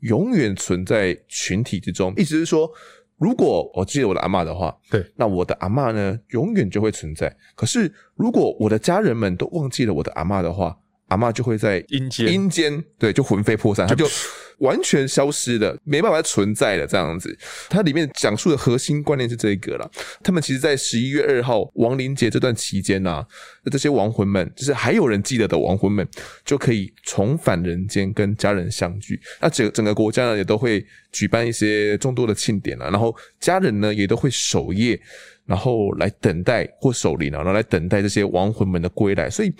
[0.00, 2.14] 永远存在群体之中。
[2.16, 2.70] 意思是说，
[3.16, 7.34] 如果我记得我的阿嬷的话，对，那我的阿嬷呢永远就会存在。
[7.54, 10.76] 可是如果我的家人们都忘记了我的阿嬷的话，
[11.14, 14.04] 阿嬷就会在阴间，阴间对，就魂飞魄散，他就
[14.58, 17.36] 完全消失了，没办法存在了这样子。
[17.70, 19.88] 它里面讲述的核心观念是这个了。
[20.24, 23.26] 他们其实，在十一月二号亡灵节这段期间呢、啊，
[23.70, 26.06] 这些亡魂们，就是还有人记得的亡魂们，
[26.44, 29.20] 就可以重返人间，跟家人相聚。
[29.40, 35.00] 那整整个国家呢，也都会举办一些众多的庆典啊，然后家人呢，也都会守夜。
[35.46, 39.52] 然后来等待或守灵啊，然后来等待这些亡魂们的归来，所以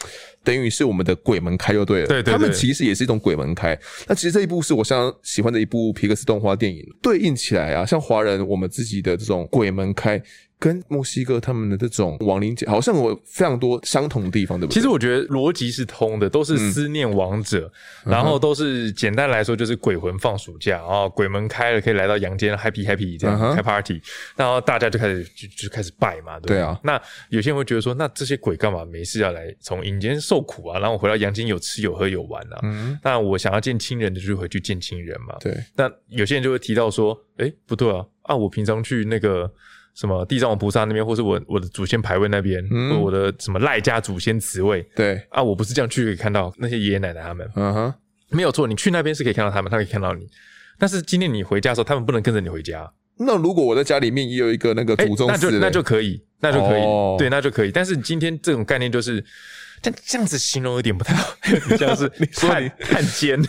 [0.45, 2.07] 等于是我们的鬼门开就对了。
[2.07, 3.77] 对对对，他们其实也是一种鬼门开。
[4.07, 10.23] 那其实这一部是我相当喜欢的一部皮克斯动画电影，对应起来啊，像华人我们自己的这种鬼门开。
[10.57, 14.75] 跟墨西哥他们的这种亡灵节，好像有非常多相同的地方，对不对？
[14.75, 17.71] 其实我觉得逻辑是通的，都是思念亡者，
[18.07, 24.01] 嗯、然后都是简单来说就是鬼魂放暑假啊，鬼门开了可以来到阳间 happy happy 这样、嗯、开 party，
[24.37, 26.81] 然后大家就开始就就开始拜嘛，对，对啊。
[26.83, 30.79] 那有些人会觉得说，那这些鬼干嘛没事要来从阴间受苦啊？
[30.79, 32.61] 然后我回到阳间有吃有喝有玩啊？
[32.63, 32.99] 嗯。
[33.03, 35.37] 那我想要见亲人的就回去见亲人嘛。
[35.41, 35.57] 对。
[35.77, 39.51] 那有些人就会提到说，哎，不对啊，啊，我平常去那个。
[39.95, 47.95] 什么地藏王菩萨那边，或是我我的祖先牌位那边，嗯、或我的什么赖家祖先祠位，对啊，我不是这样去可以看到那些爷爷奶奶他们，嗯哼，
[48.31, 50.27] 没有错，你去那边是可以看到他们，他可以看到你。
[50.81, 52.93] 但是今天你回家的时候，他们不能跟着你回家。
[53.19, 57.71] 那如果我在家里面也有一个那个祖宗祠，那就那就可以，那就可以，哦、对，那就可以。
[57.71, 59.25] 但是今天这种概念就是，
[59.85, 61.37] 这这样子形容有点不太好，
[61.79, 63.41] 像是 探探监。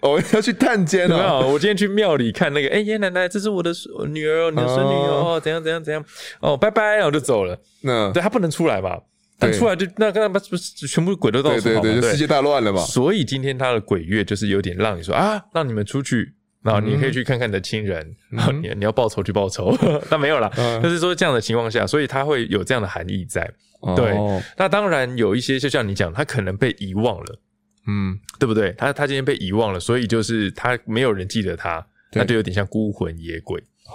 [0.00, 1.16] 我、 哦、要去探监了。
[1.16, 3.70] 没有，我今天去庙里看那个，哎、欸，爷爷奶奶，这是我的
[4.08, 6.04] 女儿，你的孙女哦，怎样怎样怎样，
[6.40, 7.56] 哦，拜拜，然后就走了。
[7.82, 8.98] 那对他不能出来嘛？
[9.38, 11.80] 他出来就那跟他不是全部鬼都到处跑嘛？
[11.82, 12.80] 对对对，世界大乱了嘛？
[12.80, 16.32] 所以今天他的鬼月就是有点让你说啊，让你们出去，
[16.62, 19.76] 然后你可以去看看你的亲人，嗯、然后你你要报仇去报仇，
[20.10, 20.50] 那没有啦。
[20.56, 23.48] 嗯、就是说这样的情况下，所以他会有这样的含义在。
[23.96, 27.40] 对，哦、那当然有一些，就像你讲，他可能被遗忘了。
[27.86, 28.72] 嗯，对不对？
[28.72, 33.92] 他他今天被遗忘了，所以就是他没有人记得他，那就有点像孤魂野鬼，哦，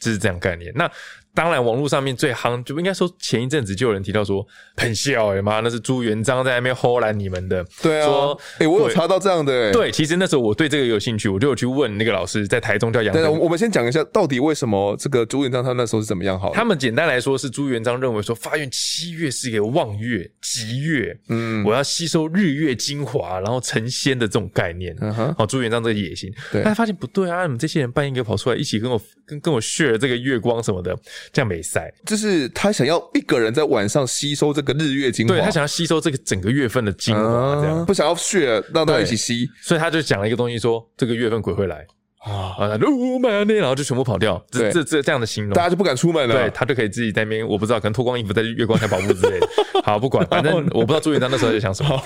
[0.00, 0.72] 就是这样概念。
[0.74, 0.90] 那。
[1.38, 4.44] 当然，网络上面最夯，就应该说前一阵子就有人提到说，
[4.76, 7.64] 很笑哎妈，那是朱元璋在那边唬烂你们的。
[7.80, 9.70] 对啊，说哎、欸，我有查到这样的、欸。
[9.70, 13.14] 对，其实那时候我对这个有兴趣，我就有去问那个老师，在台中叫杨。
[13.14, 16.52] 对，我们先讲一下，到底为什么这个朱元璋他那时候是怎么样好？
[16.52, 24.92] 他们简单来说是朱元璋认为说，发愿七月是一个望月吉月，嗯，我要吸收日月精华，然后成仙的这种概念。
[25.00, 26.34] 嗯哼，好，朱元璋这个野心。
[26.50, 30.98] 对，他发现不对啊，你们这些人半夜给我跑出来一起跟我跟跟我 share 这个月光什么的。
[31.32, 41.86] 这样没塞，就是他想要一个人在晚上吸收这个日月精华，对，他想要吸收这个整个月份的精华，这样、嗯、不想要血让他一起吸，所以他就讲了一个东西说，说这个月份鬼会来。
[42.18, 49.48] 啊，然后就全部跑掉，这这这这样的形容，大家就不敢出门了，对，他就可以自己在那边，我不知道可能脱光衣服在月光下跑步之类的，
[49.84, 52.02] 好不管，反正我不知道朱元璋那时候在想什么，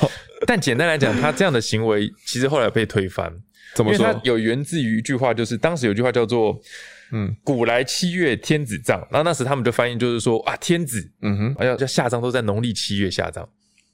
[0.46, 3.32] 但简单来讲，他这样的行为其实后来被推翻，
[3.74, 4.20] 怎么说？
[4.22, 6.60] 有源自于一句话，就是当时有句话叫做。
[7.12, 13.48] 嗯，古来七月天子葬，然后那时他们就翻译就是说啊，天子，嗯哼，要要下葬都在农历七月下葬，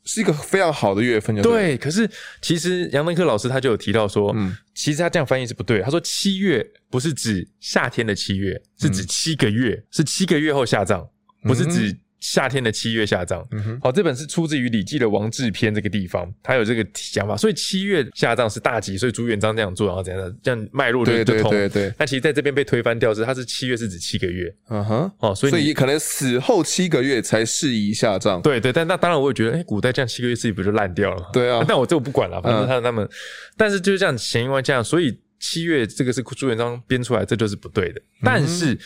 [0.05, 1.35] 是一个非常好的月份。
[1.43, 2.09] 对，可是
[2.41, 5.81] 其实杨登科老师他就有提到说，嗯，其实他这样翻译是不对。
[5.83, 11.07] 他说七月不是指夏天的七月，是指七个月，嗯、是七个月后下葬，
[11.43, 11.95] 不是指。
[12.21, 21.51] 夏天的七月下葬，嗯哼，好，这本是出自于《礼记》的王志篇这个地方，他有这个想法，所以七月下葬是大吉，所以朱元璋这样做，然后怎样这样脉络就就通。
[21.51, 21.95] 对对对。
[21.99, 28.43] 那其实在这边被推翻掉是，他是七月是指七个月，嗯哼，哦，所以所以可能死后七个月才适宜下葬。
[28.43, 31.31] 对对，但那当然我也觉得，哎、欸，古代这样七个月自己不就烂掉了？
[31.33, 31.65] 对啊。
[31.69, 33.11] 但我这我不管了，反正他他们，嗯、
[33.57, 38.01] 但是就是这样，前因为这样，所以七月这个是朱元璋编出来，这就是不对的。
[38.23, 38.79] 但是、嗯、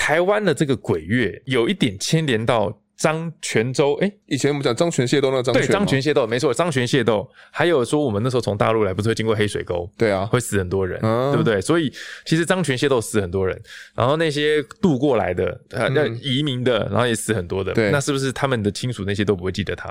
[0.00, 2.80] 台湾的这个鬼月有一点牵连到。
[3.00, 11.62] 张泉州，哎、欸，以前我们讲张泉械斗那个张，对，张泉械斗没错，张泉械斗，还有说我们那时候从大陆来，不是会经过黑水沟，对啊，会死很多人，嗯、对不对？
[11.62, 11.90] 所以
[12.26, 13.58] 其实张泉械斗死很多人，
[13.94, 19.90] 然后那些渡过来的，呃，要移民的，然后也死很多的，那是不是他们的亲属那些都不会记得他？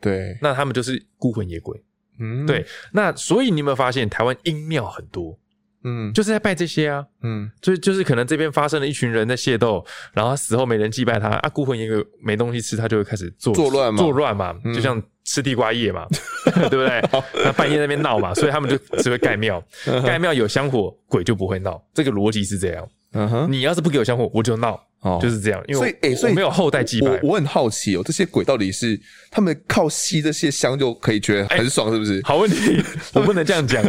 [0.00, 1.80] 对，那他们就是孤魂野鬼，
[2.18, 5.38] 嗯，对，那所以你有没有发现台湾阴庙很多？
[5.88, 16.06] 嗯，就是在拜这些啊，嗯，所以就是可能这边发生了一群人在械斗，然后他死后没人祭拜他啊，孤魂野鬼没东西吃，他就会开始作作乱嘛，作乱嘛，嗯、就像吃地瓜叶嘛，
[16.44, 17.02] 对不对？
[17.44, 19.62] 那半夜在那边闹嘛，所以他们就只会盖庙，
[20.04, 22.88] 盖庙有香火，鬼就不会闹，这个逻辑是这样。
[23.12, 25.62] 嗯哼，你要是不给我香火，我就闹，哦，就是这样。
[25.66, 32.20] 因为所以，哎，所以没有后代祭拜，我很好奇哦，这些鬼到底是他们靠吸这些香就可以觉得很爽，是不是？
[32.22, 32.82] 好问题，
[33.14, 33.82] 我不能这样讲。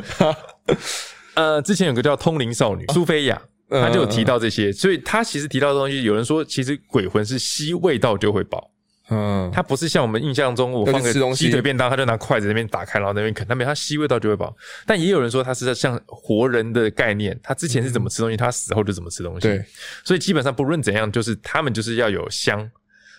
[1.39, 8.69] 呃，之前有个叫通灵少女苏菲亚，她就有提到这些，所以她其实提到的东西，有人说其实鬼魂是吸味道就会饱，
[9.09, 14.53] 嗯，它不是像我们印象中，我放个鸡腿便当，他就拿筷子那边打开，然后那边啃，那边它吸味道就会饱。
[14.85, 19.47] 但也有人说它是在像活人的概念，他之前是怎么吃东西，他死后就怎么吃东西。
[19.47, 19.63] 对，
[20.03, 22.69] 所以基本上不论怎样，就是他们就是要有香，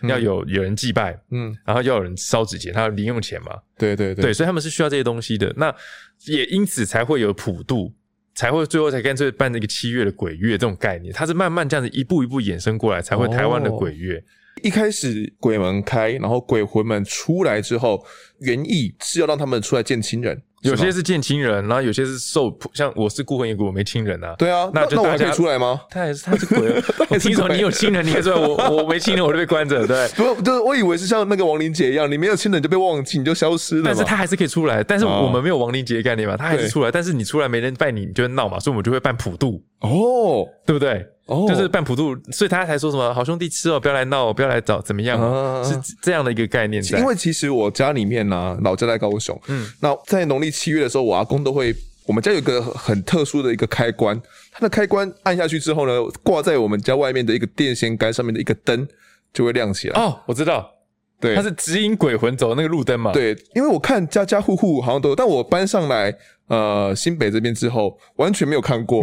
[0.02, 3.56] 要有有人祭拜，嗯，然后要有人烧纸钱，他要零用钱嘛。
[3.78, 5.50] 对对对，对，所以他们是需要这些东西的。
[5.56, 5.74] 那
[6.26, 7.90] 也因此才会有普渡。
[8.40, 14.24] 才会最后才干脆办那个七月的鬼月这种概念，它是慢慢这样子一步一步衍生过来，才会台湾的鬼月。
[14.56, 18.04] 哦，一开始鬼门开，然后鬼魂们出来之后，
[18.40, 20.42] 原意是要让他们出来见亲人。
[20.62, 24.34] 有些是见亲人，然后有些是受，像我是孤魂野鬼，我没亲人啊。
[24.36, 25.80] 对啊，那那我可以出来吗？
[25.88, 26.74] 他还是他是鬼，
[27.08, 29.86] 我听说你有亲人，你还出来，我我没亲人，我就被关着。
[29.86, 33.84] 对，不，就是我以为是像那个亡灵节一样，你没有亲人就被忘记，你就消失了。
[33.86, 41.06] 但是他还是可以出来，但是我们没有亡灵节的概念嘛，他还是出来，但是你出来没人拜你，你就会闹嘛，所以我们就会办普渡哦，对不对？
[41.30, 46.82] 哦，就是半普渡，所以他才说什么好兄弟吃哦，不要来闹，不要来找怎么样，啊、是这样的一个概念。
[46.98, 51.72] 因为其实我家里面呢、啊，老家在高雄，嗯，那在农历七月的时候，我阿公都会，
[52.04, 54.20] 我们家有一个很特殊的一个开关，
[54.50, 55.92] 它的开关按下去之后呢，
[56.24, 58.84] 挂在我们家外面的一个电线杆上面的一个灯
[59.32, 60.02] 就会亮起来。
[60.02, 60.68] 哦，我知道，
[61.20, 63.12] 对，它是指引鬼魂走的那个路灯嘛。
[63.12, 66.12] 对，因为我看家家户户好像都有，但我搬上来
[66.48, 69.00] 呃新北这边之后，完全没有看过。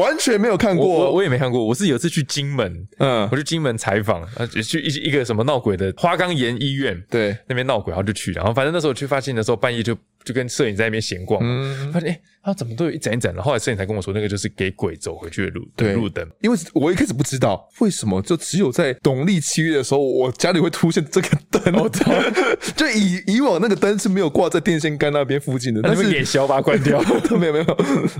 [0.00, 1.64] 完全没有看过，我我也没看过。
[1.64, 9.96] 我是有次去金门，嗯，我去金门采访，啊，去一一个什么闹鬼的花岗岩医院，对，那边闹鬼，然后就去，然后反正那时候去发现的时候，半夜就。
[10.24, 13.42] 就跟摄影在那边闲逛，嗯，发现哎，他怎么都有一盏一盏的。
[13.42, 16.26] 后来摄影才跟我说，那个就是给鬼走回去的路，对，路灯。
[16.40, 21.74] 因为我一开始不知道为什么，就只有在农历七月的时候，我家里会出现这个灯。
[21.80, 22.12] 我操！
[22.76, 27.00] 就以以往那个灯是没有挂在电线杆那边附近的，但是给小把它关掉。
[27.38, 27.64] 没有没有，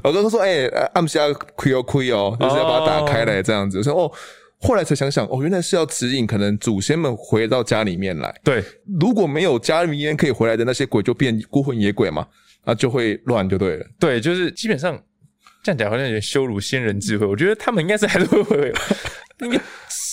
[0.03, 3.79] 我刚刚说哎，按下亏哦亏哦，就是要把它打开来这样子。
[3.79, 4.11] 我说哦。
[4.61, 8.35] 后来才想想，哦，原来是要指引可能祖先们回到家里面来。
[8.45, 8.63] 对，
[9.01, 12.27] 如果没有家里面可以回来的那些鬼，就变孤魂野鬼嘛，
[12.65, 13.87] 啊就会乱就对了。
[13.99, 15.03] 对，就是基本上
[15.63, 17.27] 这样讲好像有点羞辱先人智慧。
[17.27, 18.73] 我觉得他们应该是还是会回，
[19.41, 19.59] 那个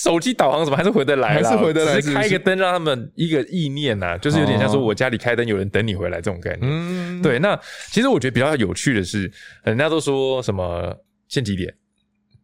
[0.02, 6.62] 手机导航什么还是回得来，还是回得来，只是开一个灯让他们一个意念呐、啊，就是有点像说我家里开灯，有人等你回来这种概念。
[6.62, 7.38] 嗯，对。
[7.38, 7.54] 那
[7.90, 9.30] 其实我觉得比较有趣的是，
[9.64, 10.96] 人家都说什么
[11.28, 11.74] 现几点？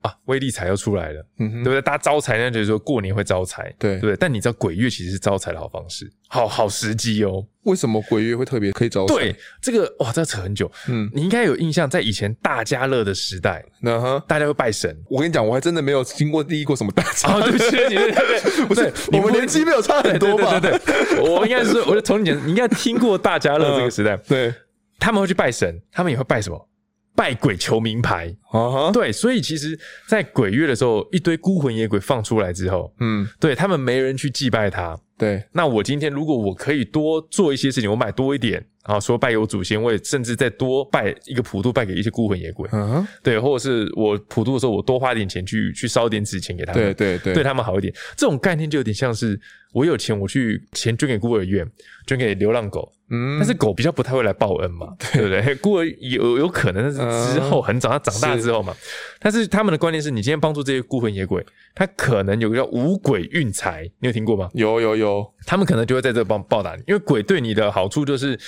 [0.04, 1.80] 啊，威力财又出来了，嗯哼，对不对？
[1.80, 4.16] 大家招财呢，就是说过年会招财，对，对不对？
[4.20, 7.42] 但你知道鬼月其实是招财的好方式，好好时机哦。
[7.62, 9.14] 为什么鬼月会特别可以招财？
[9.14, 10.70] 对，这个哇，这扯很久。
[10.88, 14.94] 嗯，你应该有印象，在以前大家乐的时代，嗯哼，大家会拜神。
[15.08, 17.40] 我跟你讲，我还真的没有经过第一过什么大 家乐。
[17.40, 20.60] 哦，对不起，对对对， 不是，我们年纪没有差很多吧？
[20.60, 24.52] 对对对，我应该是，我就从前你应该听过大家乐这个时代，对，
[24.98, 26.68] 他们会去拜神，他们也会拜什么？
[27.16, 28.92] 拜鬼求名牌，uh huh.
[28.92, 29.78] 对，所以其实，
[30.08, 49.38] 在鬼月的时候，一堆孤魂野鬼放出来之后，嗯，对他们没人去祭拜他，对，那我今天如果我可以多做一些事情，我买多一点，然后说拜有祖先，我也甚至再多拜一个普渡，拜给一些孤魂野鬼，嗯哼，对，或者是我普渡的时候，我多花点钱去去烧点纸钱给他们，对对对，对他们好一点，这种概念就有点像是。
[49.74, 51.68] 我有钱，我去钱捐给孤儿院，
[52.06, 52.88] 捐给流浪狗。
[53.10, 55.22] 嗯，但是狗比较不太会来报恩嘛，对。
[55.22, 55.52] 不对？
[55.58, 58.74] 孤儿有有可能，但是之后很长，它长大之后嘛。
[59.18, 64.48] 但是他们的观念是你今天帮助这些孤魂野鬼，他可能有个叫五鬼运财，你有听过吗？
[64.54, 68.38] 有有有，他们可能就会在这帮报答你，因为鬼对你的好处就是。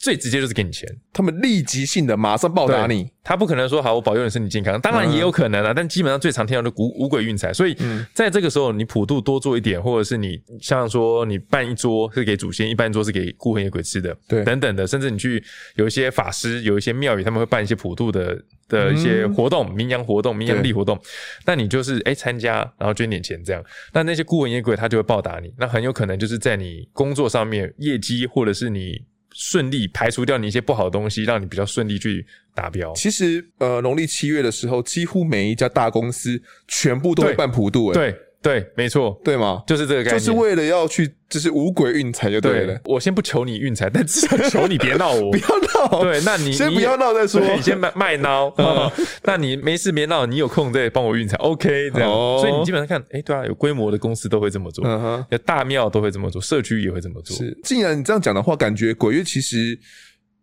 [0.00, 7.76] 最直接就是给你钱，他们立即性的马上报答你，他不可能说好我保佑你身体健康，当然也有可能啊，嗯、但基本上最常听到的五五鬼运财，所以
[8.14, 15.42] 在这个时候你普渡多做一点，或者是你像说你办一桌是给祖先，一办一桌是给孤魂野鬼吃的，对，等等的，甚至你去
[15.74, 20.98] 有一些法师，有一些庙宇，他们会办一些普渡的的一些活动，冥阳、嗯、活动、冥阳历活动，
[21.44, 28.98] 那你就是诶参加，然后捐点钱这样，那那些孤魂野鬼他就会报答你，那很有可能就是在你工作上面业绩，或者是你。
[29.42, 32.92] 顺利排除掉你一些不好的东西，让你比较顺利去达标。
[32.92, 37.90] 其实，呃，农历七月的时候，几乎每一家大公司全部都会办普渡。
[37.90, 38.12] 对。
[38.12, 38.20] 对，
[38.74, 39.62] 没错，对吗？
[39.66, 42.74] 就是这个概念，就是为了要去，就是五鬼运财就对了。
[42.74, 46.02] 对，我先不求你运财，但至少求你别闹我， 不要闹。
[46.02, 48.52] 对，那你先不要闹再说，你先卖卖闹。
[48.56, 48.90] 嗯，
[49.24, 51.90] 那你没事别闹，你有空再帮我运财，OK？
[51.90, 57.36] 这样，哦，所以你基本上看，哎，对啊，有规模的公司都会这么做，嗯哼，有大庙都会这么做，社区也会这么做。
[57.36, 59.78] 是，既然你这样讲的话，感觉鬼月其实。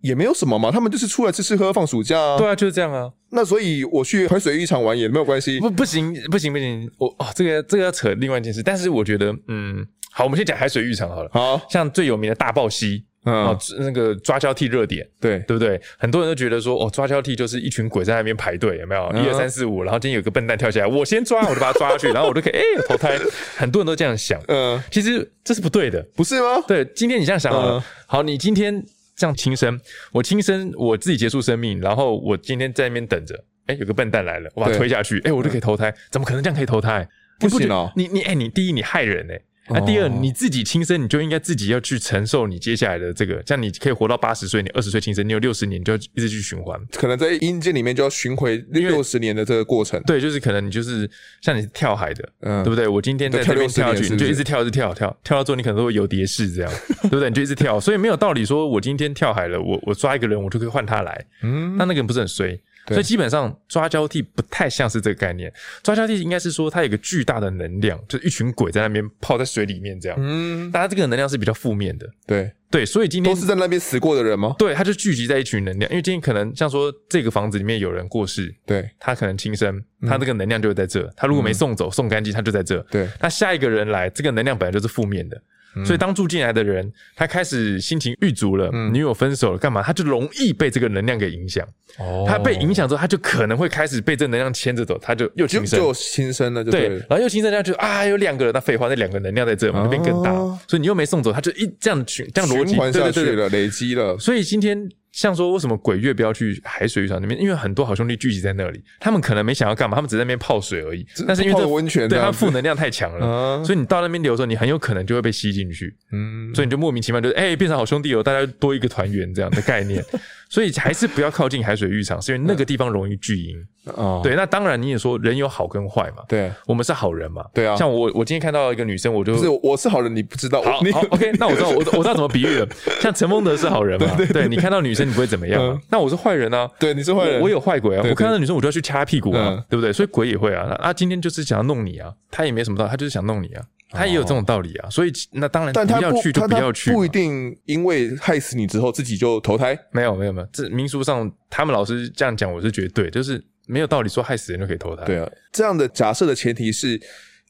[0.01, 2.37] 也没有什么嘛，他们就是出来吃吃喝喝放暑假啊。
[2.37, 3.09] 对啊，就是这样啊。
[3.31, 5.59] 那所以我去海水浴场玩也没有关系。
[5.59, 6.89] 不，不行，不行，不行。
[6.97, 8.63] 我哦，这个这个要扯另外一件事。
[8.63, 11.29] 但是我觉得，嗯，好，我们先讲海水浴场好了。
[11.33, 15.79] 好，像最有名的大爆溪，哦，那个抓交替热点，对对不对？
[15.97, 19.11] 很多人都觉得说，哦，抓交替就是一群鬼在那边排队，有没有？
[19.13, 23.19] 一二三四五，然后今天有个笨蛋跳下来，我先抓，我就把他抓下去， 然后我就可以哎投胎。
[23.57, 26.63] 很多人都这样想，嗯，其实这是不对的，不是吗？
[26.65, 28.81] 对，今天你这样想好了，好，你今天
[29.17, 29.77] 这样轻生，
[30.13, 37.09] 我轻生，我自己结束生命，然后我今天在那边等着，哎，有个笨蛋来了，我把他推下去，哎，我就可以投胎，怎么可能这样可以投胎？
[37.39, 39.41] 不行哦，你你哎，你第一你害人哎。
[39.69, 50.01] 那、啊、第二，你自己轻生，你就应该自己要去承受你接下来的这个，像你可以活到八十岁，你二十岁轻生，你有六十年，你就要一直去循环，可能在阴间里面就要巡回六十年的这个过程。
[50.03, 51.09] 对，就是可能你就是
[51.41, 52.87] 像你跳海的，嗯，对不对？
[52.87, 56.71] 我今天在这边跳下去，你就一直跳，一直跳，跳跳到最后，你可能都会有蝶式这样，
[57.03, 57.29] 对不对？
[57.29, 62.57] 你就一直跳，所以没有道理说我今天跳海了，我我抓一个人，我就可以换他来，嗯，那那个人不是很衰。
[62.87, 65.51] 所以基本上抓交替不太像是这个概念，
[65.83, 70.17] 抓交替应该是说它有个巨大的能量，就是一群鬼在那边泡在水里面这样。
[70.19, 72.07] 嗯，大家这个能量是比较负面的。
[72.25, 74.55] 对对，所以今天都是在那边死过的人吗？
[74.57, 81.09] 对，他就聚集在一群能量，因为今天可能像说这个房子里面有人过世，对，他可能轻生，他这个能量就会在这。
[81.15, 82.79] 他如果没送走、送干净，他就在这。
[82.91, 85.41] 对，那下一个人来，这个能量本来就是负面的。
[85.85, 89.81] 所以当住进来的人，他开始心情郁卒了，女友分手了，干嘛？
[89.81, 91.67] 他就容易被这个能量给影响。
[91.97, 96.89] 哦，他被影响之后，他就可能会开始被这能量牵着走，他就又轻生，就轻生了，对。
[96.89, 100.31] 然后又轻生，这样就啊，有两个人，那废话，那两个能量在这嘛，那边更大。
[100.67, 104.17] 所以你又没送走，他就一这样循这样逻辑下去了，累积了。
[104.17, 104.89] 所以今天。
[105.11, 107.39] 像说为什么鬼月不要去海水浴场那边？
[107.41, 111.05] 因为很多好兄弟聚集在那里，他们可能没想要干嘛，他们只在那边泡水而已。
[111.27, 115.95] 但是因为这温泉，对，他负能量太强了，所以你到那边流的时候，你很有可能就会被吸进去。
[116.11, 120.03] 嗯，所以你就莫名其妙就哎、欸、变成好兄弟哦，大家多一个团圆这样的概念。
[120.49, 123.55] 所以还是不要靠近海水浴场，是因为那个地方容易聚阴。
[123.95, 126.23] 哦，对，那当然你也说人有好跟坏嘛。
[126.27, 127.45] 对，我们是好人嘛。
[127.53, 130.61] 对啊，像我，我今天看到一个女生，我就不是我是好人，你不知道。
[130.61, 132.67] 好，好，OK，那我知道，我我知道怎么比喻了。
[132.99, 134.17] 像陈风德是好人嘛？
[134.33, 135.81] 对，你看到女生你不会怎么样。
[135.89, 136.69] 那我是坏人啊。
[136.77, 138.05] 对，你是坏人，我有坏鬼啊。
[138.09, 139.93] 我看到女生我就要去掐屁股啊，对不对？
[139.93, 140.75] 所以鬼也会啊。
[140.79, 143.63] 啊，今天就是想要弄你啊，他也没什么道理，他就是想弄你啊。
[143.89, 149.77] 他也有这种道理啊，所以那当然，但他不要去就不要去，不一定因为害死你之后自己就投胎。
[149.91, 155.05] 没有没有没有，这民俗上他们老师这样讲，我是觉得对，就是没有道理说害死人就可以投胎。
[155.05, 156.99] 对啊，这样的假设的前提是，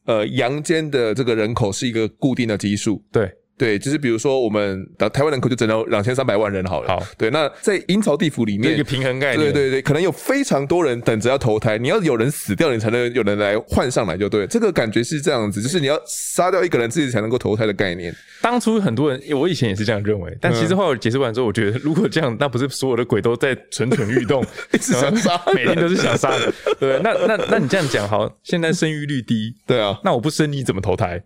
[0.05, 3.03] 呃，阳间的这个人口是一个固定的基数。
[3.11, 3.31] 对。
[3.57, 6.87] 对，就是比如说我们的台湾人口就整到两千三百万人好了。
[6.87, 9.51] 好，对，那在阴曹地府里面，一个平衡概念。
[9.51, 14.45] 对对对，可能有非常多人等着要投胎，你要有人死掉，你才能有人来换上来，就对。
[14.45, 18.15] 这个感觉是这样子，就是你要杀掉一个人，自己才能够投胎的概念。
[18.41, 26.53] 当初很多人，我以前也是这样认为，但其实后来我解释完之后，我觉得如果这样，那不是所有的鬼都在蠢蠢欲动， 一直想杀，每天都是想杀的。
[26.79, 31.23] 对，那那那你这样讲好，现在生育率低，对啊，那我不生你怎么投胎？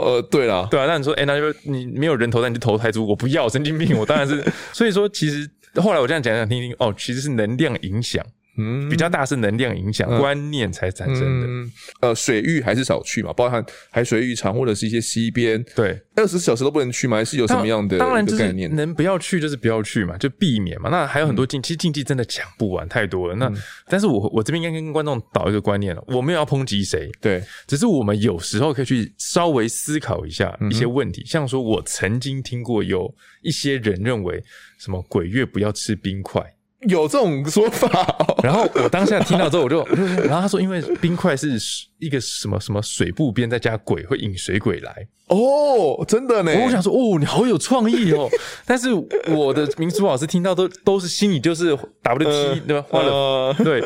[0.00, 4.44] 呃，对啦，对啊，那你说，哎，那就你没有人头，那，你就投胎猪，我不要，神经病，我当然是。
[4.72, 8.24] 所以说，其实后来我这样讲讲听听，哦，其实是能量影响。
[8.58, 11.46] 嗯，比较大是能量影响、嗯、观念才产生的。
[11.46, 15.64] 嗯、呃，水域还是少去嘛，包含海水浴场或者是一些溪边。
[15.74, 17.16] 对，二十四小时都不能去吗？
[17.16, 17.98] 还是有什么样的？
[17.98, 20.90] 当然就是能不要去就是不要去嘛，就避免嘛。
[20.90, 23.34] 那还有很多禁，嗯、其实禁忌真的讲不完，太多了。
[23.36, 23.56] 那、嗯、
[23.86, 34.42] 但是我我这边应该跟观众导一个观念了，我没有要抨击谁，对，只是我们有时候可以去稍微思考一下一些问题，嗯、像说我曾经听过有一些人认为
[34.78, 36.42] 什么鬼月不要吃冰块。
[36.86, 37.88] 有这种说法，
[38.20, 39.84] 哦， 然后我当下听到之后，我就，
[40.22, 41.58] 然后他说，因为冰块是
[41.98, 46.52] 一个什么什么水部边再加鬼会引水鬼来哦，真的呢。
[46.64, 48.30] 我想说，哦，你好有创意哦。
[48.64, 48.88] 但是
[49.26, 52.86] 我的民俗老师听到都都是心里就是 W T 对吧？
[52.88, 53.80] 花了对，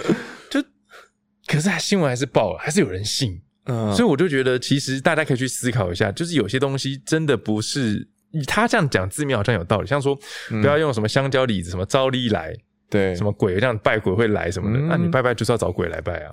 [0.51, 0.63] 就
[1.47, 8.07] 可是新闻还是爆了，还是有人信，嗯，所以我就觉得其实大家可以去思考一下，就是有些东西真的不是
[8.47, 10.15] 他这样讲字面好像有道理，像说
[10.61, 12.55] 不要用什么香蕉李子什么招力来。
[12.93, 14.79] 对，什么鬼这样拜鬼会来什么的？
[14.79, 16.33] 那、嗯啊、你拜拜就是要找鬼来拜啊。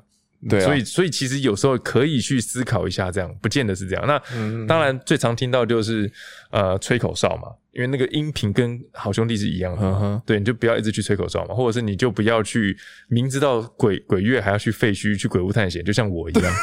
[0.50, 4.06] 对啊，所以所以其实有时候可以去思考一下，这样不见得是这样。
[4.06, 6.12] 那、嗯、当然最常听到就是
[6.52, 9.82] 呃吹口哨嘛，因为那个音频跟好兄弟是一样的。
[9.84, 12.76] 嗯、对，你就不要一直去吹口哨嘛，或者是你就不要去
[13.08, 16.54] 明知道鬼鬼月还要去废墟去鬼屋探险，就像我一样。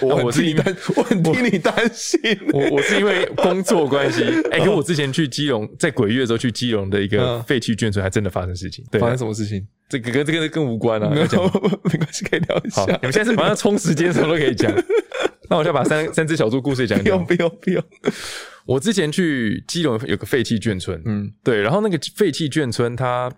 [0.00, 0.62] 我 我是因为
[0.96, 2.20] 我很替你担心，
[2.52, 4.22] 我我是因为工作关系，
[4.52, 8.84] 哎，跟我之前去基隆，在鬼月的时候去基隆的一个废弃眷村，还真的发生事情。
[8.90, 9.66] 对，发生什么事情？
[9.88, 12.84] 这个跟这个更无关啊，没关系，可以聊一下。
[12.84, 14.70] 你们现在是马上充时间，什么都可以讲。
[15.48, 17.24] 那我就要把三三只小猪故事讲一讲。
[17.24, 17.82] 不用不用。
[18.66, 23.32] 我之前去基隆有个废弃眷村，嗯，对，然后那个废弃眷村它。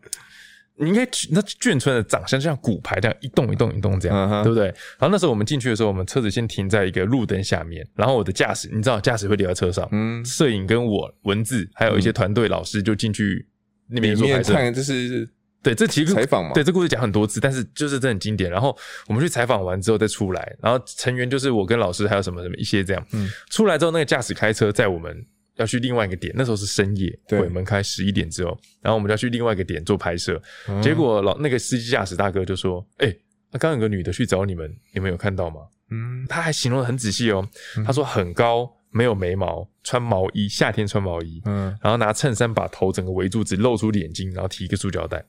[0.82, 4.64] 你应该那眷村的长相就像骨牌这样一栋一栋一栋这样，嗯、对不对？
[4.98, 13.46] 然后那时候我们进去的时候，我们车子先停在一个路灯下面，然后我的驾驶，你知道驾驶会留在车上，嗯，摄影跟我文字还有一些团队老师就进去
[13.90, 14.54] 那边做拍摄。
[14.54, 15.28] 看，这是
[15.62, 18.50] 对，这其实采访嘛，对，这故事讲很多次，但是就是这很经典。
[18.50, 18.76] 然后
[19.08, 25.26] 我们去采访完之后再出来，然后成员就是我跟老师还有什么什么一些这样，嗯，出来之后那个驾驶开车载我们。
[25.56, 30.40] 要去另外一个点，那时候是深夜，鬼门开十一点之后，然后我们就要去另外一个点做拍摄。
[30.66, 37.46] 嗯、结果老那个司机驾驶大哥就说：“哎、欸，那刚刚有个女的去找你们，你们有看到吗？”嗯，他还形容的很仔细哦。
[37.84, 45.22] 他说很高，没有眉毛，穿毛衣，夏天穿毛衣，嗯，然后拿衬衫把头整个围住，只露出眼睛，然后提一个塑胶袋，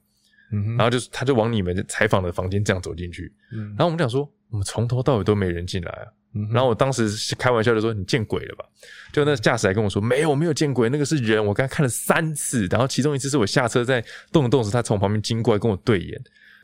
[0.78, 3.32] 然后就是他就往你们采访的房间这样走进去。
[3.54, 6.06] 嗯，然后我们讲说，我们从头到尾都没人进来啊。
[6.54, 8.64] 然后我当时开玩笑的说：“你见鬼了吧？”
[9.12, 11.46] 就那驾驶还跟我说：“没有，我没有见鬼，那个是人。
[11.46, 16.18] 我刚才看了三次，然后其中一次是我下车在动一动时，他从旁边经过来跟我对眼，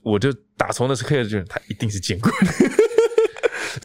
[0.04, 2.32] 我就打从那时刻就觉得他一定是见鬼。”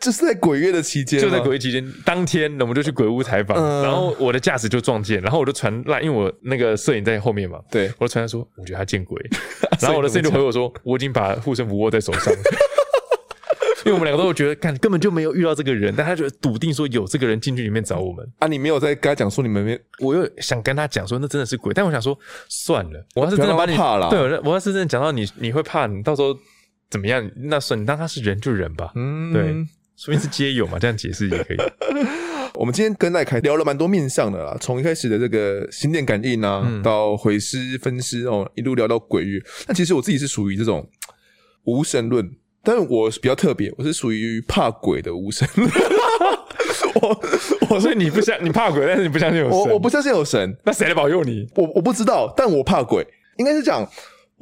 [0.01, 9.21] 这是在鬼月的期间，就在鬼月期间，当天我们就去鬼屋采访，嗯、然后我的驾驶就撞见，然后我就传赖，因为我那个摄影在后面嘛，对，我就传来说：“我觉得他见鬼。
[9.81, 12.33] ”然后我的摄影就回我说：“我已经把护身符握在手上。
[13.85, 18.47] ”因为我们两个都觉得，看根本就没有遇到这个人，但他觉得笃定说有这个人进去里面找我们啊！
[18.47, 22.17] 你没有在跟他讲说你们没，我又想跟他讲说那真的是鬼，但我想说
[22.49, 26.33] 算了，我要是真的把你怕了，对，我要是真的讲到你，你会怕，你到时候
[26.91, 27.29] 怎么样？
[27.35, 29.53] 那算你当他是人就人吧，嗯，对，
[29.97, 31.57] 说明是皆有嘛，这样解释也可以。
[32.55, 39.43] 我们今天跟赖凯聊了蛮多面向的啦，从一开始的这个心电感应啊，嗯、到毁尸分尸哦，一路聊到鬼域。
[39.67, 40.89] 那其实我自己是属于这种
[41.65, 42.31] 无神论。
[42.65, 45.69] 但是我比较特别，我是属于怕鬼的无神论。
[46.95, 47.23] 我
[47.71, 49.59] 我说你不相你怕鬼，但是你不相信有神。
[49.59, 51.45] 我我不相信有神，那谁来保佑你？
[51.57, 53.05] 我我不知道，但我怕鬼。
[53.39, 53.85] 应该是讲，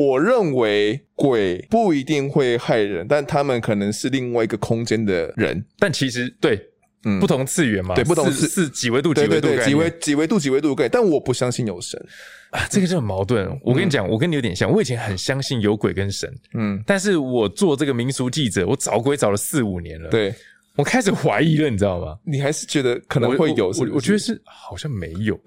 [0.01, 5.63] 我认为鬼不一定会害人，但他们可能是另外一个空间的人。
[5.79, 6.59] 但其实对，
[7.05, 10.91] 嗯，不同次元嘛，对，不同次是几维度，几维度，几维几维度，几维度概念。
[10.91, 12.03] 但我不相信有神。
[12.49, 13.47] 啊，这个就很矛盾。
[13.63, 14.73] 我跟你讲，嗯、我跟你有点像。
[14.73, 20.09] 我以前很相信有鬼跟神，嗯，但是我做这个民俗记者，我找鬼找了四五年了。
[20.09, 20.35] 对，
[20.77, 22.17] 我开始怀疑了，你知道吗？
[22.25, 23.85] 你还是觉得可能会有是是？
[23.85, 25.39] 我，我，我觉得是好像没有，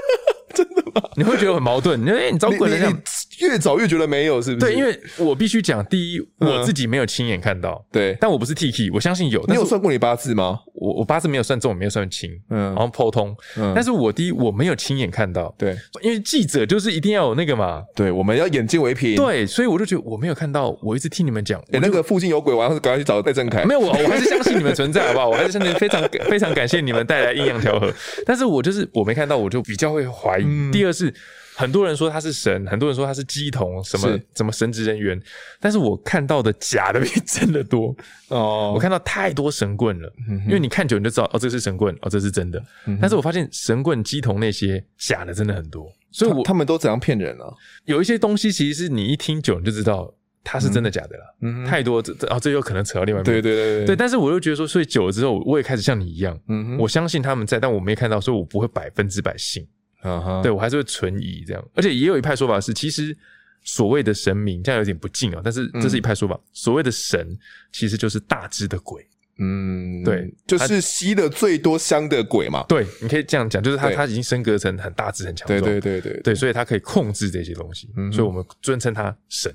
[0.54, 1.08] 真的吗？
[1.16, 1.98] 你会觉得很矛盾。
[1.98, 3.02] 你说，哎，你找鬼了。
[3.40, 4.72] 越早越觉得没有，是不是？
[4.72, 9.44] 对，因为我必须讲，第一，我自己没有亲眼看到，对，但我不是 Tiki，我相信有。
[9.48, 10.60] 你有算过你八字吗？
[10.82, 23.64] 我我八字没有算重，没有算轻，嗯，然后剖通，嗯，但是我第一我没有亲眼看到，对，因为记者就是一定要有那个嘛，对，我们要眼见为凭，对，所以我就觉得我没有看到，我一直听你们讲，哎，那个附近有鬼，我要赶快去找戴正凯。
[23.64, 25.28] 没有，我我还是相信你们存在，好不好？
[25.28, 27.92] 我还是相信，非常非常感谢你们带来阴阳调和，
[28.26, 30.72] 但是我就是我没看到，我就比较会怀疑。
[30.72, 31.14] 第二是。
[31.54, 35.20] 很多人说他是神，很多人说他是鸡童，什么是什么神职人员，
[35.60, 37.94] 但是我看到的假的比真的多
[38.28, 38.72] 哦。
[38.74, 42.58] 我看到太多神棍了，嗯、因为你看久你就知道，哦，这是神棍，哦，这是真的。
[42.86, 47.46] 嗯、但是我发现神棍、鸡童那些假的真的很多，所以我他们都怎样骗人啊？
[47.84, 50.12] 有一些东西其实是你一听久你就知道
[50.42, 51.36] 它是真的假的了。
[51.42, 53.34] 嗯，太多这这哦，这有可能扯到另外一边。
[53.34, 53.96] 对对对对，对。
[53.96, 56.38] 但是我又觉得说，所以久了之后，我也开始像你一样，
[56.78, 59.66] 我相信他们在，但我没看到，所以我不会百分之百信。
[60.02, 60.42] 啊哈，uh.
[60.42, 63.16] 对我还是会存疑这样，而且也有一派说法是，其实
[63.62, 67.38] 所谓的神明这样有点不敬啊，但是这是一派说法，嗯、所谓的神
[67.70, 69.06] 其实就是大只的鬼，
[69.42, 73.96] 嗯，对，就是吸的最多香的鬼嘛，对，你可以这样讲，就是他对。
[73.96, 79.52] 他已经升格成很大只很强壮，对对对对，对，所以他可以控制这些东西，嗯、所以我们尊称他神。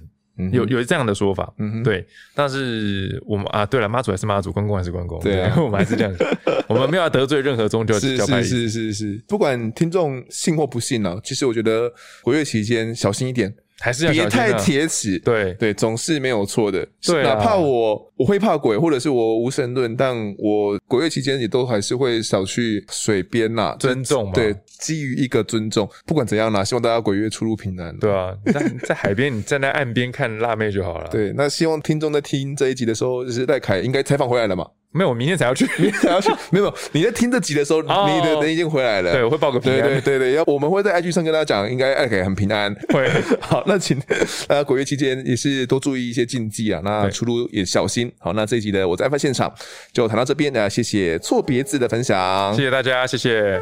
[0.52, 6.24] 有有这样的说法，嗯，对，但是我们啊，对了，妈祖还是妈祖，关公还是关公，对，我们还是这样子，
[6.68, 13.52] 我们没有要得罪任何宗教，是是是是是，不管听众信或不信呢，其实我觉得鬼月期间小心一点。
[13.80, 16.88] 还是要别太铁齿，对对，总是没有错的。
[17.06, 24.32] 对，哪怕我我会怕鬼，或者是我无神论，但我鬼月期间也都还是会少去水边呐，尊重嘛。
[24.34, 27.96] 对，基于一个尊重，不管怎样啦，希望大家鬼月出入平安。
[27.98, 31.08] 对啊，在在海边，你站在岸边看辣妹就好了。
[31.12, 34.66] 对，那希望听众在听这一集的时候，就是赖凯应该采访回来了嘛。
[34.92, 36.32] 没有，我明天才要去， 明天才要去。
[36.50, 39.12] 没有，你在听这集的时候，你的人已经回来了。
[39.12, 39.82] 对，我会报个平安。
[39.82, 42.74] 对对对对，要我们会在 IG 上跟大家讲，应该 OK 很平安。
[42.90, 43.08] 会。
[43.40, 44.02] 好，那请
[44.48, 48.12] 呃鬼月期间也是多注意一些禁忌啊，那出入也小心。
[48.18, 49.54] 好，那这一集的我在现场
[49.92, 53.60] 就谈到这边，那谢谢错别字的分享，谢谢大家，谢谢。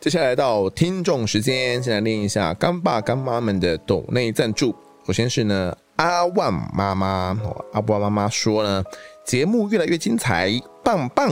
[0.00, 4.74] 接下来到听众时间，先来念一下干爸干妈们的抖内赞助。
[5.06, 7.38] 首先是呢，阿万妈妈，
[7.72, 8.82] 阿万妈妈说呢，
[9.24, 10.50] 节目越来越精彩，
[10.82, 11.30] 棒棒！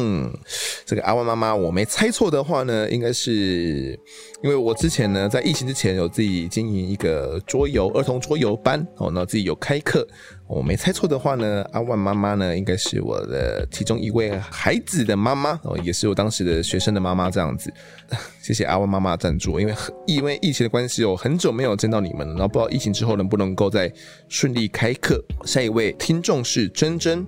[0.87, 3.99] 这个阿万妈妈，我没猜错的话呢，应该是
[4.43, 10.07] 因为我之前呢，在疫情之前有自己经营一个桌游儿童桌游班哦，那自己有开课。
[10.55, 17.73] 我没猜错的话呢，阿万妈妈呢，应该是我的其中一位孩子的妈妈哦，也是我当时的学生的妈妈这样子。
[18.43, 19.75] 谢谢阿万妈妈赞助，因为
[20.07, 23.91] 因为疫情的关系，我很久没有见到你们了，然后不知道疫情之后能不能够再
[24.29, 25.25] 顺利开课。
[25.47, 27.27] 下一位听众是珍珍，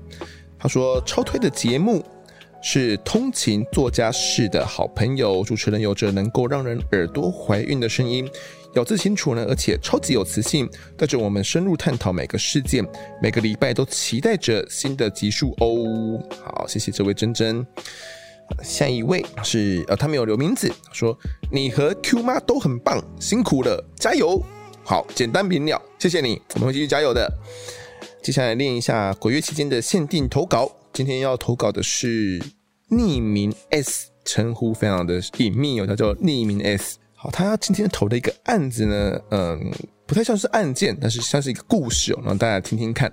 [0.59, 2.05] 他说超推的节目。
[2.67, 8.27] 是通勤作家式的好朋友，主持人有着能够让人耳朵怀孕的声音，
[8.75, 12.85] 咬字清楚呢，而且超级有磁性，带着我们深入探讨每个事件，
[13.23, 16.21] 每个礼拜都期待着新的集数哦。
[16.45, 17.65] 好，谢谢这位珍珍。
[18.63, 21.17] 下一位是呃，他没有留名字，说
[21.51, 24.43] 你和 Q 妈都很棒，辛苦了，加油。
[24.85, 27.31] 好，简单明了，谢谢你，我们会继续加油的。
[28.23, 30.71] 接下来念一下鬼月期间的限定投稿。
[30.93, 32.39] 今天要投稿的是
[32.91, 36.99] 匿名 S，称呼非常的隐秘哦，他叫匿名 S。
[37.33, 39.73] 他今天投的一个案子呢，嗯，
[40.07, 43.13] 不太像是案件，但是像是一个故事哦，让大家听听看。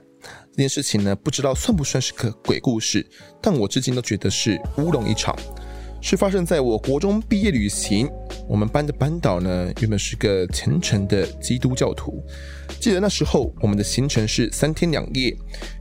[0.52, 3.06] 这件事情呢，不知道算不算是个鬼故事，
[3.42, 5.36] 但我至今都觉得是乌龙一场。
[6.04, 8.10] 是发生在我国中毕业旅行，
[8.50, 12.24] 我们班的班导呢，原本是个虔诚的基督教徒。
[12.80, 15.32] 记得那时候我们的行程是三天两夜。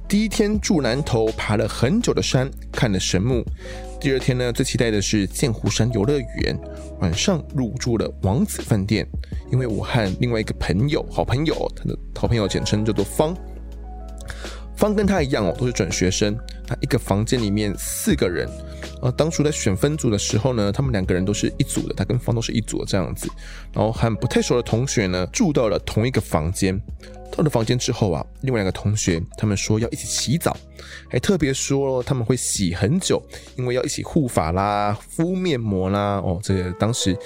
[0.07, 3.43] 第一天住南投，爬了很久的山，看了神木。
[4.01, 6.59] 第二天呢，最期待的是剑湖山游乐园。
[7.01, 9.07] 晚上入住了王子饭店，
[9.53, 13.37] 因为我和另外一个朋友，好朋友，他的好朋友简称叫做方。
[14.75, 16.35] 方跟他一样哦，都是转学生。
[16.67, 18.49] 他一个房间里面四个人。
[19.03, 23.29] 呃，当初在选分组的时候呢，他们两个人都是一组的，他跟方都是一组的这样子。
[23.75, 26.81] 然后和不太熟的同学呢，住到了同一个房间。
[27.31, 30.57] 到了房间之后啊，另外两个同学他们说要一起洗澡，
[31.09, 33.23] 还特别说他们会洗很久，
[33.57, 36.17] 因为要一起护发啦、敷面膜啦。
[36.17, 37.17] 哦，这个当时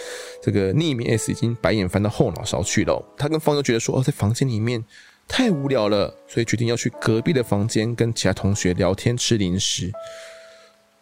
[0.43, 3.03] 这个匿名 S 已经白眼翻到后脑勺去了。
[3.17, 4.85] 他跟方都觉得说，哦，在房间里面
[5.27, 9.91] 太无聊了，所以决定要去隔壁的房间跟其他同学聊天、吃零食。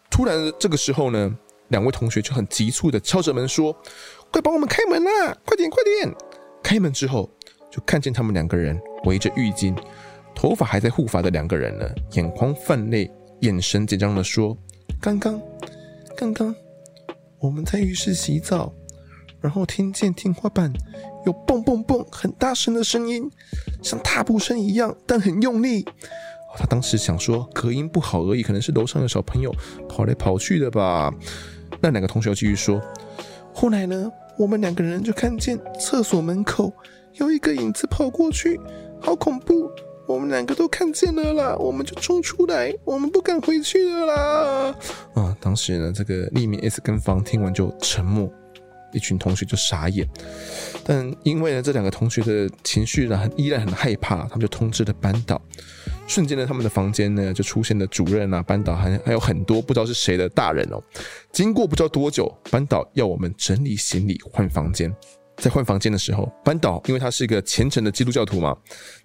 [0.09, 1.35] 突然这个时候呢，
[1.69, 3.75] 两位同学就很急促的敲着门说
[4.31, 5.35] ：“快帮我们开门啦！
[5.45, 6.15] 快点，快点！”
[6.63, 7.29] 开门之后，
[7.69, 9.75] 就看见他们两个人围着浴巾，
[10.35, 13.09] 头发还在护发的两个人呢，眼眶泛泪，
[13.41, 14.57] 眼神紧张的说
[15.01, 15.41] ：“刚刚，
[16.15, 16.55] 刚刚
[17.39, 18.73] 我们在浴室洗澡，
[19.41, 20.71] 然后听见天花板
[21.25, 23.29] 有蹦蹦蹦很大声的声音，
[23.81, 25.85] 像踏步声一样，但很用力。”
[26.55, 29.51] 他当时想说隔音不好而已，可能是楼上的小朋友
[29.89, 31.11] 跑来跑去的吧。
[31.81, 32.79] 那两个同学继续说，
[33.51, 36.71] 后来呢，我们两个人就看见厕所门口
[37.13, 38.59] 有一个影子跑过去，
[39.03, 39.69] 好恐怖！
[40.07, 44.75] 我们两个都看见了啦，我们就冲出来，我们不敢回去了啦。
[45.13, 48.31] 啊，当时呢，这个匿名 S 跟方听完就沉默。
[48.93, 50.07] 一群同学就傻眼，
[50.85, 55.41] 但因为呢，这两个同学的情绪呢，很依然很害怕，他们就通知了班导。
[56.05, 60.79] 瞬间呢，他们的房间呢就出现了主任啊、班导，还还有很多不知道是谁的大人哦。
[61.31, 64.95] 经过不知道多久，班导要我们整理行李换房间。
[65.37, 68.55] 在换房间的时候，班导因为他是一个虔诚的基督教徒嘛，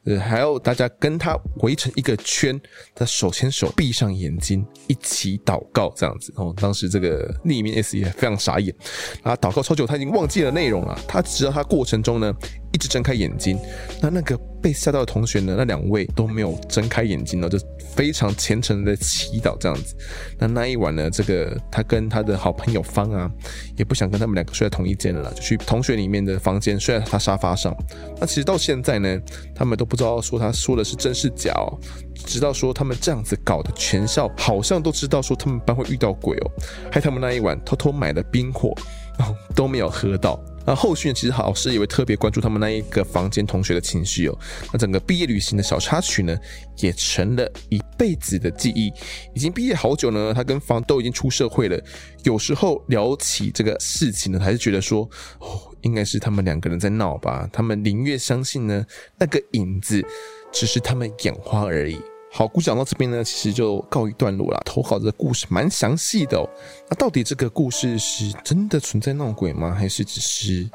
[0.04, 2.60] 呃，还要大家跟他围成一个圈，
[2.94, 6.32] 他手牵手，闭上眼睛，一起祷告这样子。
[6.36, 8.74] 哦，当时这个匿名 S 也非常傻眼，
[9.22, 10.98] 啊，祷告超久，他已经忘记了内容了。
[11.08, 12.32] 他直到他过程中呢，
[12.72, 13.58] 一直睁开眼睛，
[14.00, 17.58] 那那个被吓到的同学呢，那两位都没有睁开眼睛呢，就
[17.94, 19.96] 非常虔诚的祈祷这样子。
[20.38, 23.30] 那那一晚呢，这个他跟他的好朋友方啊，
[23.76, 27.74] 也不想跟他们两个睡在同一间了，就去同学里面的房间睡在他沙发上。
[28.20, 29.18] 那其实到现在呢，
[29.54, 31.78] 他们都不知道说他说的是真是假哦。
[32.14, 36.50] 直到说他们这样子搞的，全校好像都知道说他们班会遇到鬼哦，
[36.90, 38.74] 害他们那一晚偷偷买了冰火，
[39.18, 40.38] 然后都没有喝到。
[40.68, 44.38] 那后续呢其实老师也会特别关注他们那一个房间同学的情绪哦。
[44.70, 46.36] 那整个毕业旅行的小插曲呢，
[46.76, 48.92] 也成了一辈子的记忆。
[49.34, 51.82] 已经毕业好久呢，他跟房都已经出社会了。
[52.22, 55.08] 有时候聊起这个事情呢，还是觉得说，
[55.38, 57.48] 哦，应该是他们两个人在闹吧。
[57.50, 58.84] 他们宁愿相信呢，
[59.18, 60.04] 那个影子
[60.52, 61.98] 只是他们眼花而已。
[62.30, 64.62] 好，故事讲到这边呢，其实就告一段落了。
[64.64, 66.48] 投稿的故事蛮详细的哦。
[66.88, 69.74] 那到底这个故事是真的存在闹鬼吗？
[69.74, 70.68] 还是只是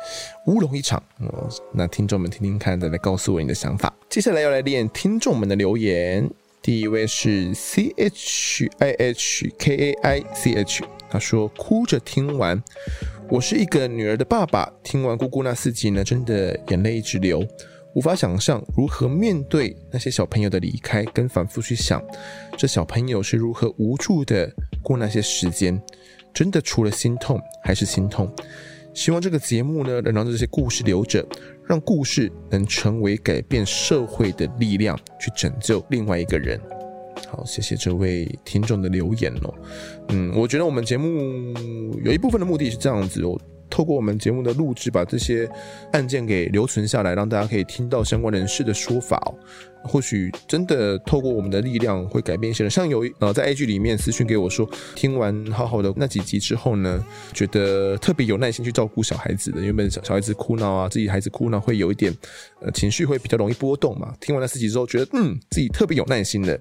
[0.47, 1.01] 乌龙一场？
[1.19, 3.93] 哦，那听众们听听看，再来告诉我你的想法。
[4.09, 6.29] 接下来要来念听众们的留言。
[6.61, 12.61] 第一位是 C H I H K A I C H，他说哭着听完。
[13.29, 17.45] 我是一个女儿的爸爸，听完姑姑那四集呢，真的眼泪一直流。
[17.95, 22.03] 无法想象如何面对那些小朋友的离开，跟反复去想
[22.57, 25.79] 这小朋友是如何无助的过那些时间，
[26.33, 28.31] 真的除了心痛还是心痛。
[28.93, 31.25] 希望这个节目呢，能让这些故事留着，
[31.67, 36.59] 让故事能成为改变社会的力量，去拯救另外一个人。
[37.27, 39.53] 好，谢谢这位听众的留言哦。
[40.09, 41.07] 嗯，我觉得我们节目
[42.03, 43.39] 有一部分的目的是这样子哦。
[43.73, 45.49] 透过我们节目的录制，把这些
[45.93, 49.33] 案件给留存下来，让大家可以听到相关人士的说法哦。
[49.83, 52.69] 或许真的透过我们的力量，会改变一些人。
[52.69, 57.03] 像有呃在 IG 里面私讯给我说，听完好好的那几集之后呢，
[57.33, 62.15] 觉得特别有耐心去照顾小孩子的，原本小小孩子哭闹啊，自己孩子哭闹会有一点
[62.61, 64.13] 呃情绪会比较容易波动嘛。
[64.21, 66.59] 听完那四集之后，觉得嗯自己特别有耐心的。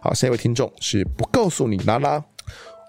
[0.00, 2.24] 好，下一位听众是不告诉你拉拉，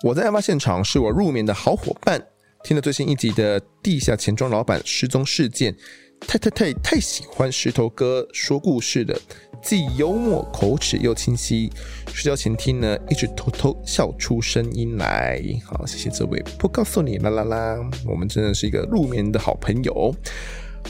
[0.06, 2.26] 我在案发现场，是我入眠的好伙伴。
[2.68, 5.74] 听了最新一集的地下钱庄老板失踪事件，
[6.20, 9.18] 太太太太喜欢石头哥说故事的，
[9.62, 11.72] 既幽默口齿又清晰。
[12.14, 15.42] 睡觉前听呢，一直偷偷笑出声音来。
[15.64, 20.14] 好，谢谢这位，不告诉你啦啦啦，我们真的是一个入眠的好朋友。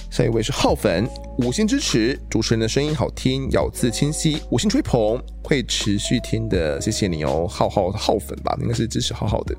[0.09, 1.07] 下一位是浩粉，
[1.43, 9.55] 五星支持，主持人的声音好听，咬字清晰，五星吹捧，会持续听的，谢谢你哦，浩浩浩粉吧，应该是支持浩浩的。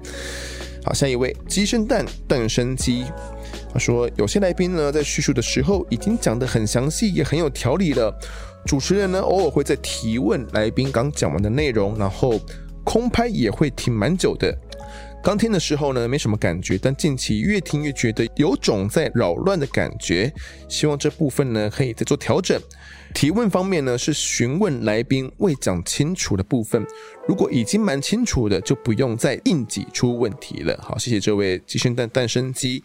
[0.89, 3.05] 好，下一位鸡生蛋，蛋生鸡。
[3.71, 8.11] 他说，有些来宾呢，在叙述的时候已经讲得很详细，也很有条理了。
[8.65, 12.41] 主持人呢，偶尔会在提问来宾刚讲完的内容，然后
[12.85, 14.57] 空拍也会停蛮久的。
[15.23, 20.33] 刚听的时候呢，没什么感觉，但近期越听越觉得有种在扰乱的感觉。
[20.71, 22.59] 希望这部分呢，可以再做调整。
[23.15, 26.87] 提问方面呢，是询问来宾未讲清楚的部分，
[27.27, 30.79] 如果已经蛮清楚的，就不用再硬挤出问题了。
[30.83, 32.83] 好，谢谢这位鸡生蛋，蛋生鸡。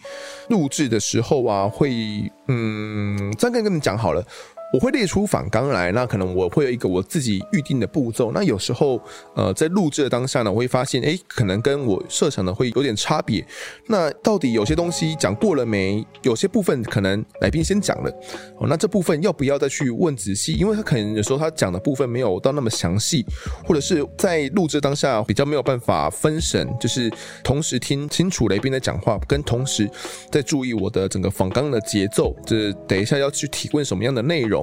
[0.49, 4.25] 录制的时候啊，会嗯，这样跟你们讲好了。
[4.73, 8.31] 我会列出访纲来，那可能我会有一个我自己预定的步骤。
[8.33, 8.99] 那有时候，
[9.35, 13.45] 呃，在录制的当下呢，我会发现，诶，可能跟我设想的会有点差别。
[13.85, 16.03] 那到底有些东西讲过了没？
[16.23, 18.09] 有些部分可能来宾先讲了，
[18.57, 20.53] 哦，那这部分要不要再去问仔细？
[20.53, 23.23] 因为他可能有时候他讲的部分没有到那么详细，
[23.63, 27.11] 或者是在录制当下比较没有办法分神，就是
[27.43, 29.87] 同时听清楚来宾的讲话，跟同时
[30.31, 34.62] 在注意我的整个访纲的节奏，就是等一下要去提问什么样的内容。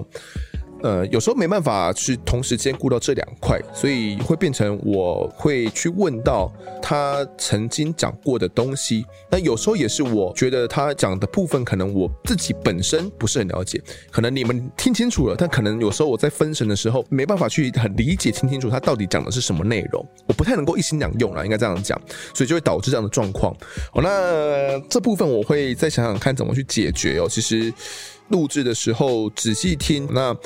[0.82, 9.04] 呃，有时候没办法去同时兼顾到这两块，所以会变成我会去问到他曾经讲过的东西。
[9.30, 13.78] 那有时候也是我觉得他讲的部分，可能我自己本身不是很了解，
[14.10, 22.00] 可能你们听清楚了，但可能有时候我在分神的时候没办法去很理解、听清楚他到底讲的是什么内容，我不太能够一心两用了，应该这样讲，
[22.34, 23.54] 所以就会导致这样的状况。
[23.92, 27.26] 好，那这部分我会再想想看怎么去解决哦。
[27.28, 27.70] 其实。
[28.30, 30.36] 录制的时候仔细听，那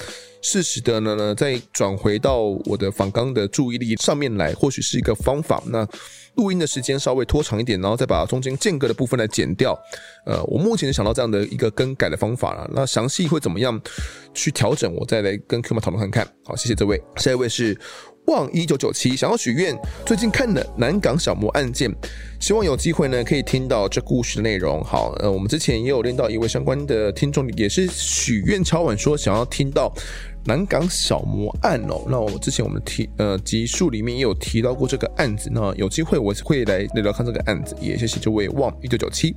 [0.43, 5.63] 适时的呢呢再转回到我的反刚的注意力上面来，或许是一个方法。
[5.69, 5.87] 那
[6.35, 9.79] 录音的时间稍微拖长一点，然后再把中间间隔的部分来剪掉。
[10.27, 12.69] 呃，我目前想到这样的一个更改的方法了。
[12.75, 13.81] 那详细会怎么样
[14.35, 16.35] 去调整，我再来跟 Q 妈讨论看看。
[16.45, 17.01] 好，谢谢这位。
[17.17, 17.79] 下一位是。
[18.27, 21.95] 望一九九七想要许愿，最近看了南港小魔案件，
[22.41, 24.83] 希望有机会呢可以听到这故事的内容。
[24.83, 29.93] 好，呃，我们之前也有练到一位相关的听众，也是许愿敲碗说想要听到
[30.47, 32.03] 南港小魔案哦。
[32.09, 37.77] 那我之前我们提呃集数里面也有提到过这个案子，那有机会我会来聊聊看这个案子。
[37.81, 39.37] 也谢谢这位望一九九七。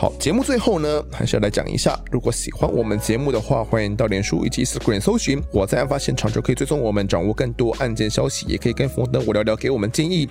[0.00, 10.26] 好，节目最后呢，还是要来讲一下，如果喜欢我们节目的话，欢迎到脸书以及 Instagram 搜寻我在案发现场，就可以追踪我们，掌握更多案件消息，也可以跟冯登我聊聊，给我们建议。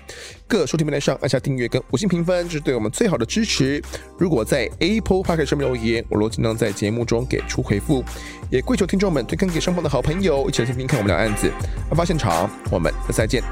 [0.47, 3.79] 各收听平台上按下订阅跟五星评分，这是对我们最好的支持。
[4.17, 8.03] 如果在 Apple Podcast 上面留言，我都尽量在节目中给出回复。
[8.49, 11.47] 也跪求听众们推荐给身旁的好朋友，一起来听听看我们聊案子。
[11.91, 13.43] 案发现场，我们再见。